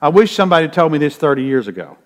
[0.00, 1.98] I wish somebody told me this 30 years ago.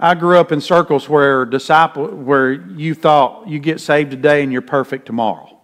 [0.00, 4.52] I grew up in circles where disciple where you thought you get saved today and
[4.52, 5.60] you're perfect tomorrow.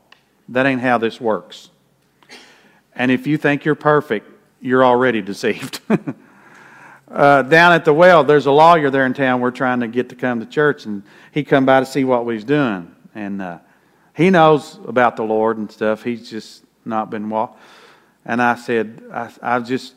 [0.49, 1.71] That ain't how this works.
[2.95, 4.31] And if you think you're perfect,
[4.61, 5.81] you're already deceived.
[7.09, 10.09] uh, down at the well, there's a lawyer there in town we're trying to get
[10.11, 12.95] to come to church, and he come by to see what we was doing.
[13.15, 13.59] And uh,
[14.19, 16.03] he knows about the Lord and stuff.
[16.03, 17.63] He's just not been walked.
[18.25, 19.95] And I said, I, I was just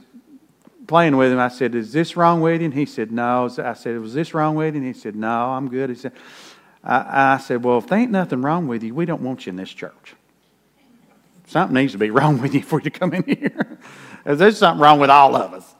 [0.85, 1.39] playing with him.
[1.39, 2.65] I said, Is this wrong with you?
[2.65, 3.49] And he said, No.
[3.57, 4.81] I said, Was this wrong with you?
[4.81, 5.89] And he said, No, I'm good.
[5.89, 6.11] He said,
[6.83, 9.49] I, I said, Well, if there ain't nothing wrong with you, we don't want you
[9.49, 10.13] in this church.
[11.47, 13.79] Something needs to be wrong with you for you to come in here.
[14.23, 15.75] There's something wrong with all of us.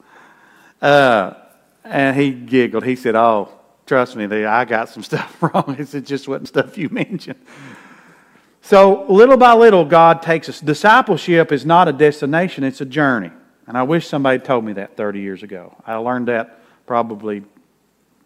[0.81, 1.35] Uh,
[1.83, 2.85] and he giggled.
[2.85, 3.49] He said, Oh,
[3.85, 5.75] trust me, I got some stuff wrong.
[5.77, 7.39] He said, Just wasn't stuff you mentioned.
[8.62, 10.59] So, little by little, God takes us.
[10.62, 13.32] Discipleship is not a destination, it's a journey.
[13.68, 15.76] And I wish somebody told me that 30 years ago.
[15.86, 17.43] I learned that probably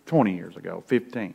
[0.05, 1.33] 20 years ago, 15,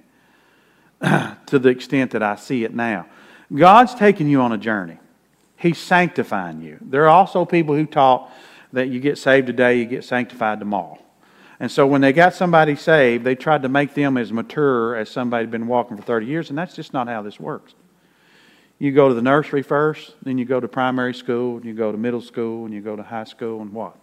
[1.01, 3.07] to the extent that I see it now.
[3.53, 4.99] God's taking you on a journey.
[5.57, 6.79] He's sanctifying you.
[6.81, 8.31] There are also people who taught
[8.73, 10.99] that you get saved today, you get sanctified tomorrow.
[11.59, 15.11] And so when they got somebody saved, they tried to make them as mature as
[15.11, 17.75] somebody had been walking for 30 years, and that's just not how this works.
[18.81, 21.93] You go to the nursery first, then you go to primary school, and you go
[21.93, 23.95] to middle school, and you go to high school, and what?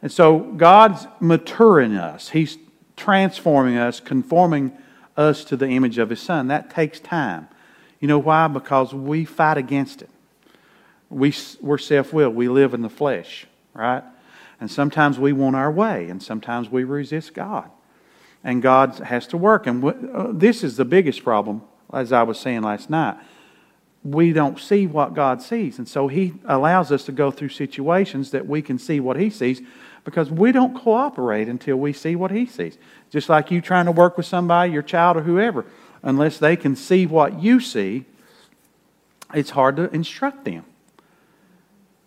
[0.00, 2.30] And so God's maturing us.
[2.30, 2.56] He's
[2.96, 4.72] transforming us, conforming
[5.18, 6.48] us to the image of His Son.
[6.48, 7.48] That takes time.
[8.00, 8.48] You know why?
[8.48, 10.10] Because we fight against it.
[11.10, 12.34] We, we're self willed.
[12.34, 14.02] We live in the flesh, right?
[14.58, 17.70] And sometimes we want our way, and sometimes we resist God.
[18.42, 19.66] And God has to work.
[19.66, 21.60] And uh, this is the biggest problem,
[21.92, 23.18] as I was saying last night
[24.06, 25.78] we don't see what God sees.
[25.78, 29.30] And so He allows us to go through situations that we can see what He
[29.30, 29.60] sees
[30.04, 32.78] because we don't cooperate until we see what He sees.
[33.10, 35.66] Just like you trying to work with somebody, your child or whoever,
[36.02, 38.04] unless they can see what you see,
[39.34, 40.64] it's hard to instruct them.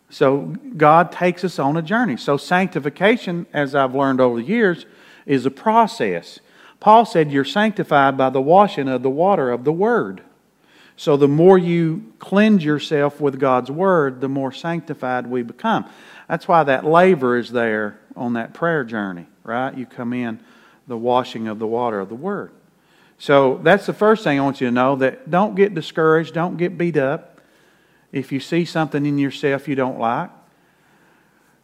[0.10, 2.18] So God takes us on a journey.
[2.18, 4.86] So sanctification, as I've learned over the years,
[5.26, 6.40] is a process.
[6.80, 10.24] Paul said, You're sanctified by the washing of the water of the Word.
[11.00, 15.90] So the more you cleanse yourself with God's Word, the more sanctified we become.
[16.28, 19.74] That's why that laver is there on that prayer journey, right?
[19.78, 20.42] You come in
[20.88, 22.52] the washing of the water of the Word.
[23.18, 26.58] So that's the first thing I want you to know that don't get discouraged, don't
[26.58, 27.40] get beat up.
[28.12, 30.30] If you see something in yourself you don't like,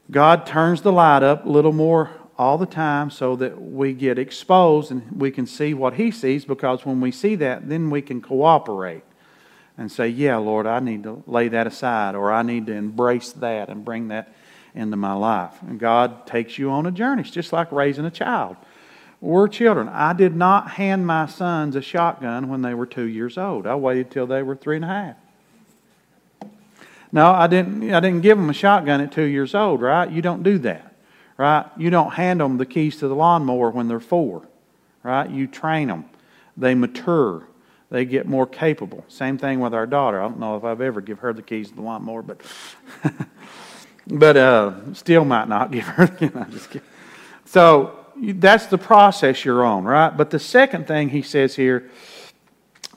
[0.09, 4.17] God turns the light up a little more all the time so that we get
[4.17, 8.01] exposed and we can see what He sees because when we see that, then we
[8.01, 9.03] can cooperate
[9.77, 13.31] and say, Yeah, Lord, I need to lay that aside, or I need to embrace
[13.33, 14.33] that and bring that
[14.73, 15.53] into my life.
[15.61, 17.21] And God takes you on a journey.
[17.21, 18.57] It's just like raising a child.
[19.21, 19.87] We're children.
[19.87, 23.65] I did not hand my sons a shotgun when they were two years old.
[23.65, 25.15] I waited till they were three and a half.
[27.11, 27.93] No, I didn't.
[27.93, 29.81] I didn't give them a shotgun at two years old.
[29.81, 30.09] Right?
[30.09, 30.93] You don't do that.
[31.37, 31.65] Right?
[31.77, 34.47] You don't hand them the keys to the lawnmower when they're four.
[35.01, 35.29] Right?
[35.29, 36.05] You train them.
[36.57, 37.47] They mature
[37.95, 39.05] they get more capable.
[39.07, 40.19] Same thing with our daughter.
[40.19, 42.41] I don't know if I've ever give her the keys to the lawnmower, but
[44.07, 46.13] but uh, still might not give her.
[46.19, 46.85] you know, just kidding.
[47.45, 50.09] So that's the process you're on, right?
[50.09, 51.89] But the second thing he says here,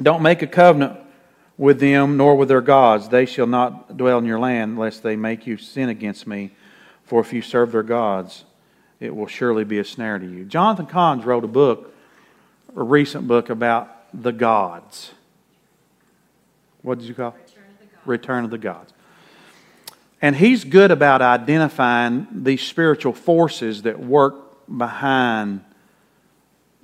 [0.02, 0.98] don't make a covenant
[1.56, 3.08] with them nor with their gods.
[3.08, 6.50] They shall not dwell in your land, lest they make you sin against me.
[7.04, 8.42] For if you serve their gods,
[8.98, 10.44] it will surely be a snare to you.
[10.44, 11.94] Jonathan Cahn wrote a book,
[12.74, 15.12] a recent book about the Gods.
[16.82, 17.34] What did you call?
[17.34, 18.06] Return of the Gods.
[18.06, 18.92] Return of the Gods.
[20.20, 25.64] And he's good about identifying these spiritual forces that work behind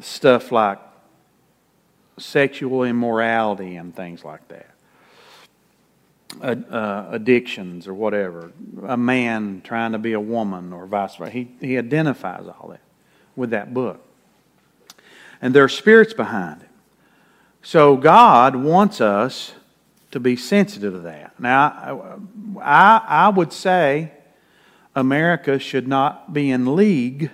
[0.00, 0.78] stuff like
[2.16, 4.70] sexual immorality and things like that.
[6.42, 8.50] Uh, addictions or whatever,
[8.86, 11.30] a man trying to be a woman or vice versa.
[11.30, 12.80] He, he identifies all that
[13.36, 14.04] with that book.
[15.40, 16.63] And there are spirits behind it.
[17.64, 19.54] So God wants us
[20.10, 21.40] to be sensitive to that.
[21.40, 22.20] Now,
[22.60, 24.12] I, I would say
[24.94, 27.30] America should not be in league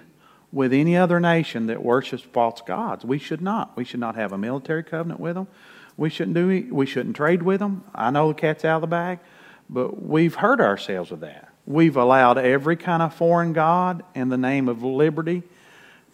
[0.52, 3.04] with any other nation that worships false gods.
[3.04, 3.76] We should not.
[3.76, 5.48] We should not have a military covenant with them.
[5.96, 6.68] We shouldn't do.
[6.70, 7.82] We shouldn't trade with them.
[7.92, 9.18] I know the cat's out of the bag,
[9.68, 11.48] but we've hurt ourselves with that.
[11.66, 15.42] We've allowed every kind of foreign god in the name of liberty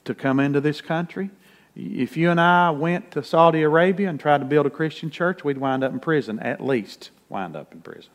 [0.06, 1.28] to come into this country
[1.76, 5.44] If you and I went to Saudi Arabia and tried to build a Christian church,
[5.44, 8.10] we'd wind up in prison, at least wind up in prison.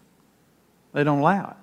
[0.93, 1.55] They don't allow it.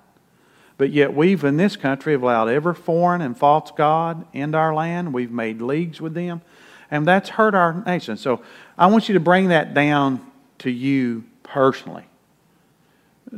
[0.77, 4.73] But yet, we've in this country have allowed every foreign and false God into our
[4.73, 5.13] land.
[5.13, 6.41] We've made leagues with them,
[6.89, 8.15] and that's hurt our nation.
[8.15, 8.41] So,
[8.77, 10.25] I want you to bring that down
[10.59, 12.05] to you personally.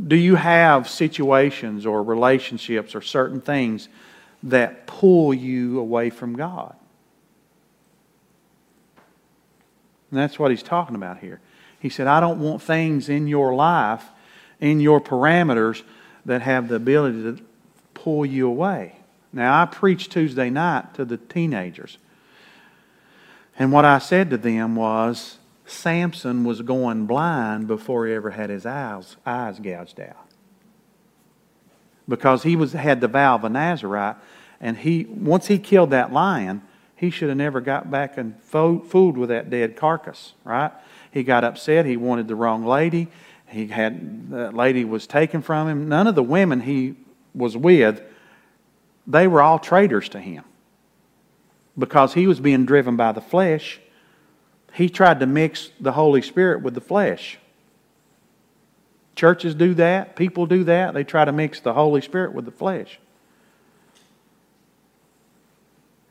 [0.07, 3.89] Do you have situations or relationships or certain things
[4.43, 6.75] that pull you away from God?
[10.11, 11.39] And that's what he's talking about here.
[11.79, 14.03] He said, I don't want things in your life,
[14.59, 15.81] in your parameters,
[16.25, 17.43] that have the ability to
[17.93, 18.97] pull you away.
[19.33, 21.97] Now, I preached Tuesday night to the teenagers.
[23.57, 28.49] And what I said to them was Samson was going blind before he ever had
[28.49, 30.27] his eyes, eyes gouged out.
[32.07, 34.17] Because he was, had the vow of a Nazarite,
[34.59, 36.61] and he, once he killed that lion,
[37.01, 40.71] he should have never got back and fooled with that dead carcass, right?
[41.09, 41.87] He got upset.
[41.87, 43.07] He wanted the wrong lady.
[43.47, 45.89] He had that lady was taken from him.
[45.89, 46.95] None of the women he
[47.33, 48.03] was with,
[49.07, 50.43] they were all traitors to him.
[51.75, 53.79] Because he was being driven by the flesh,
[54.73, 57.39] he tried to mix the Holy Spirit with the flesh.
[59.15, 60.93] Churches do that, people do that.
[60.93, 62.99] They try to mix the Holy Spirit with the flesh.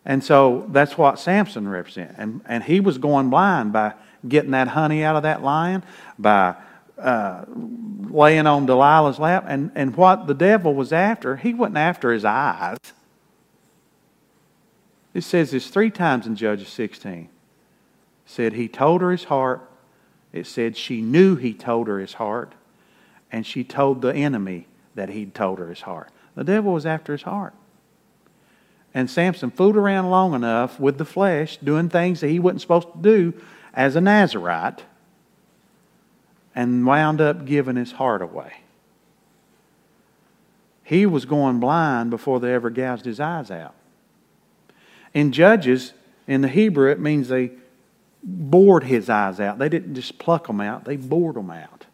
[0.05, 2.15] And so that's what Samson represents.
[2.17, 3.95] And, and he was going blind by
[4.27, 5.83] getting that honey out of that lion,
[6.19, 6.57] by
[6.99, 9.45] uh, laying on Delilah's lap.
[9.47, 12.79] And, and what the devil was after, he wasn't after his eyes.
[15.13, 17.13] It says this three times in Judges 16.
[17.13, 17.29] It
[18.25, 19.69] said he told her his heart.
[20.33, 22.55] It said she knew he told her his heart.
[23.33, 26.11] And she told the enemy that he'd told her his heart.
[26.35, 27.55] The devil was after his heart.
[28.93, 32.88] And Samson fooled around long enough with the flesh, doing things that he wasn't supposed
[32.93, 33.34] to do
[33.72, 34.82] as a Nazarite,
[36.55, 38.55] and wound up giving his heart away.
[40.82, 43.74] He was going blind before they ever gouged his eyes out.
[45.14, 45.93] In Judges,
[46.26, 47.53] in the Hebrew, it means they
[48.24, 49.59] bored his eyes out.
[49.59, 51.86] They didn't just pluck them out, they bored them out.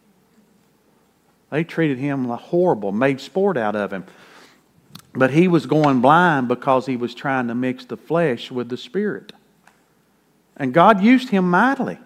[1.49, 4.05] They treated him horrible, made sport out of him.
[5.17, 8.77] But he was going blind because he was trying to mix the flesh with the
[8.77, 9.33] spirit.
[10.55, 11.97] And God used him mightily.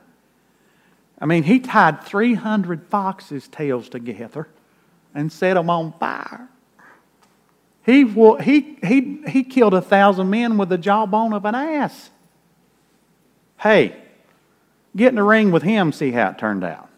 [1.20, 4.48] I mean, he tied 300 foxes' tails together
[5.14, 6.48] and set them on fire.
[7.86, 8.06] He,
[8.42, 12.12] he, he, he killed a thousand men with the jawbone of an ass.
[13.60, 13.96] Hey,
[14.96, 16.90] get in the ring with him, see how it turned out.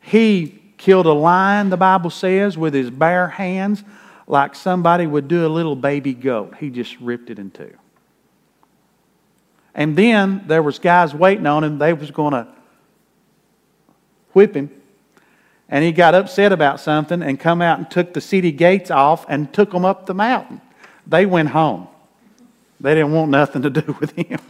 [0.00, 3.82] He killed a lion, the Bible says, with his bare hands
[4.26, 6.56] like somebody would do a little baby goat.
[6.58, 7.76] He just ripped it in two.
[9.74, 11.78] And then there was guys waiting on him.
[11.78, 12.48] They was going to
[14.32, 14.70] whip him.
[15.68, 19.26] And he got upset about something and come out and took the city gates off
[19.28, 20.60] and took them up the mountain.
[21.06, 21.88] They went home.
[22.80, 24.40] They didn't want nothing to do with him.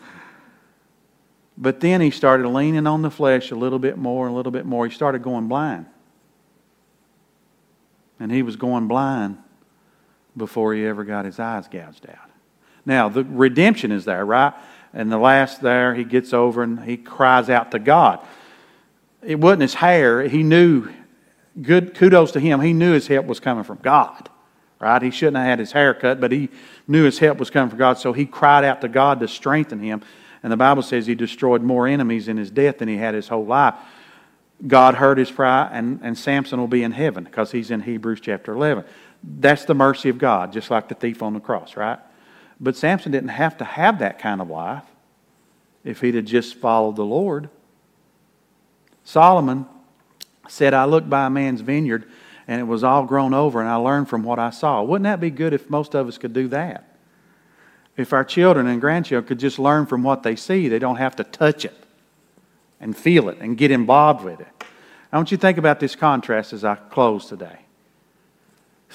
[1.59, 4.67] But then he started leaning on the flesh a little bit more, a little bit
[4.67, 4.87] more.
[4.87, 5.87] He started going blind.
[8.21, 9.39] And he was going blind
[10.37, 12.31] before he ever got his eyes gouged out.
[12.85, 14.55] Now, the redemption is there, right?
[14.93, 18.21] And the last there, he gets over and he cries out to God.
[19.23, 20.23] It wasn't his hair.
[20.23, 20.89] He knew,
[21.61, 24.31] good kudos to him, he knew his help was coming from God,
[24.79, 25.03] right?
[25.03, 26.49] He shouldn't have had his hair cut, but he
[26.87, 29.81] knew his help was coming from God, so he cried out to God to strengthen
[29.81, 30.03] him.
[30.43, 33.27] And the Bible says he destroyed more enemies in his death than he had his
[33.27, 33.75] whole life.
[34.67, 38.21] God heard his cry, and, and Samson will be in heaven because he's in Hebrews
[38.21, 38.85] chapter 11.
[39.27, 41.99] That's the mercy of God, just like the thief on the cross, right?
[42.61, 44.85] But Samson didn't have to have that kind of life
[45.85, 47.51] if he'd have just followed the Lord.
[49.05, 49.67] Solomon
[50.49, 52.09] said, I looked by a man's vineyard
[52.49, 54.81] and it was all grown over, and I learned from what I saw.
[54.81, 56.97] Wouldn't that be good if most of us could do that?
[57.97, 61.17] If our children and grandchildren could just learn from what they see, they don't have
[61.17, 61.75] to touch it
[62.79, 64.65] and feel it and get involved with it.
[65.13, 67.66] I want you to think about this contrast as I close today.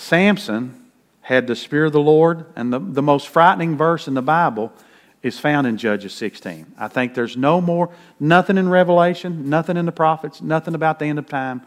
[0.01, 0.91] Samson
[1.21, 4.73] had the Spirit of the Lord, and the, the most frightening verse in the Bible
[5.21, 6.73] is found in Judges 16.
[6.77, 11.05] I think there's no more, nothing in Revelation, nothing in the prophets, nothing about the
[11.05, 11.61] end of time.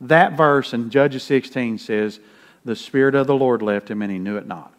[0.00, 2.18] That verse in Judges 16 says,
[2.64, 4.74] The Spirit of the Lord left him, and he knew it not.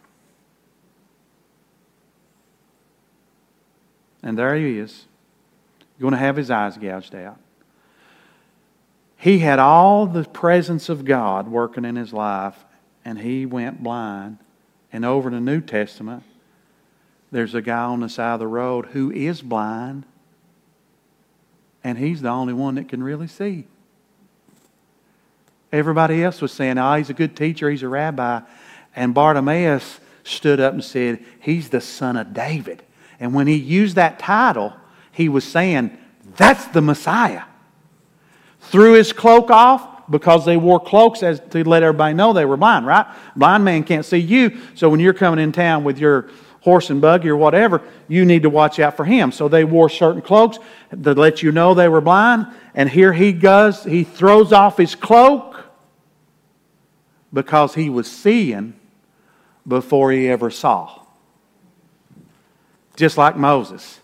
[4.22, 5.06] And there he is,
[5.98, 7.38] going to have his eyes gouged out.
[9.16, 12.62] He had all the presence of God working in his life,
[13.04, 14.38] and he went blind.
[14.92, 16.24] And over in the New Testament,
[17.30, 20.04] there's a guy on the side of the road who is blind,
[21.84, 23.66] and he's the only one that can really see.
[25.72, 28.40] Everybody else was saying, oh, he's a good teacher, he's a rabbi.
[28.96, 32.82] And Bartimaeus stood up and said, He's the son of David.
[33.18, 34.74] And when he used that title,
[35.12, 35.96] he was saying,
[36.36, 37.44] That's the Messiah.
[38.60, 42.56] Threw his cloak off because they wore cloaks as to let everybody know they were
[42.56, 43.06] blind, right?
[43.36, 44.58] Blind man can't see you.
[44.74, 46.28] So when you're coming in town with your
[46.62, 49.32] horse and buggy or whatever, you need to watch out for him.
[49.32, 50.58] So they wore certain cloaks
[50.90, 52.48] to let you know they were blind.
[52.74, 55.64] And here he goes, he throws off his cloak
[57.32, 58.74] because he was seeing
[59.66, 61.00] before he ever saw.
[62.96, 64.00] Just like Moses.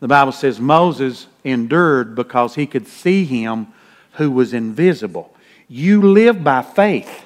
[0.00, 3.68] The Bible says Moses endured because he could see him
[4.14, 5.33] who was invisible.
[5.68, 7.24] You live by faith.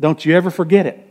[0.00, 1.04] Don't you ever forget it.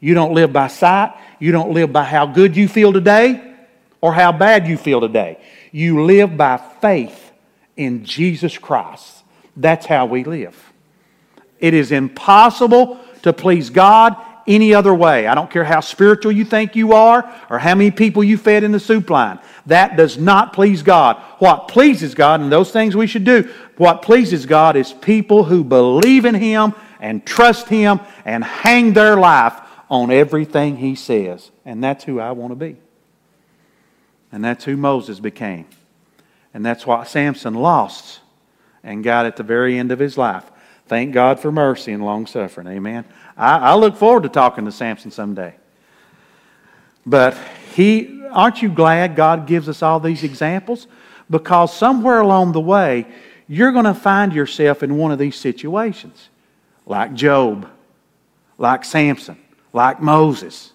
[0.00, 1.14] You don't live by sight.
[1.38, 3.54] You don't live by how good you feel today
[4.00, 5.38] or how bad you feel today.
[5.70, 7.32] You live by faith
[7.76, 9.22] in Jesus Christ.
[9.56, 10.72] That's how we live.
[11.58, 14.16] It is impossible to please God
[14.46, 15.26] any other way.
[15.26, 18.64] I don't care how spiritual you think you are or how many people you fed
[18.64, 19.38] in the soup line.
[19.66, 21.22] That does not please God.
[21.38, 25.64] What pleases God, and those things we should do, what pleases God is people who
[25.64, 31.50] believe in Him and trust Him and hang their life on everything He says.
[31.64, 32.76] And that's who I want to be.
[34.32, 35.66] And that's who Moses became.
[36.54, 38.20] And that's what Samson lost
[38.82, 40.50] and got at the very end of his life.
[40.86, 42.66] Thank God for mercy and long suffering.
[42.66, 43.04] Amen.
[43.36, 45.54] I, I look forward to talking to Samson someday.
[47.06, 47.36] But
[47.74, 50.86] he, aren't you glad God gives us all these examples?
[51.30, 53.06] Because somewhere along the way,
[53.48, 56.28] you're going to find yourself in one of these situations,
[56.86, 57.68] like Job,
[58.58, 59.38] like Samson,
[59.72, 60.72] like Moses,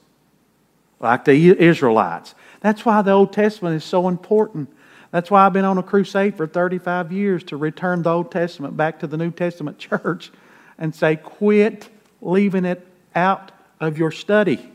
[1.00, 2.36] like the Israelites.
[2.60, 4.70] That's why the Old Testament is so important.
[5.12, 8.76] That's why I've been on a crusade for 35 years to return the Old Testament
[8.76, 10.32] back to the New Testament church
[10.78, 11.90] and say, quit
[12.22, 12.86] leaving it
[13.16, 14.72] out of your study.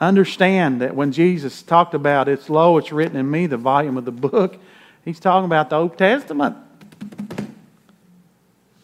[0.00, 4.04] Understand that when Jesus talked about it's lo, it's written in me, the volume of
[4.04, 4.56] the book,
[5.04, 6.56] he's talking about the Old Testament.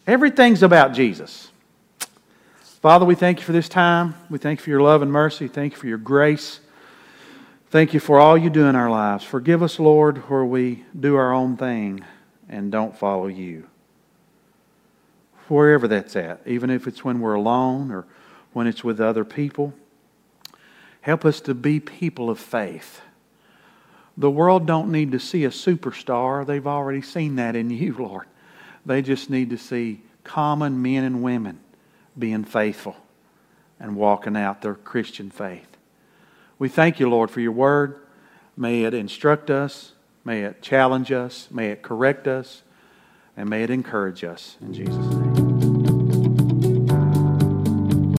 [0.05, 1.49] Everything's about Jesus.
[2.81, 4.15] Father, we thank you for this time.
[4.29, 5.47] We thank you for your love and mercy.
[5.47, 6.59] Thank you for your grace.
[7.69, 9.25] Thank you for all you do in our lives.
[9.25, 12.01] Forgive us, Lord, where we do our own thing
[12.47, 13.67] and don't follow you
[15.49, 18.05] wherever that's at, even if it's when we're alone or
[18.53, 19.73] when it's with other people.
[21.01, 23.01] Help us to be people of faith.
[24.15, 26.45] The world don't need to see a superstar.
[26.45, 28.27] They've already seen that in you, Lord.
[28.85, 31.59] They just need to see common men and women
[32.17, 32.95] being faithful
[33.77, 35.76] and walking out their Christian faith.
[36.59, 38.01] We thank you, Lord, for your word.
[38.55, 39.91] May it instruct us,
[40.25, 42.63] may it challenge us, may it correct us,
[43.35, 44.57] and may it encourage us.
[44.61, 45.26] In Jesus'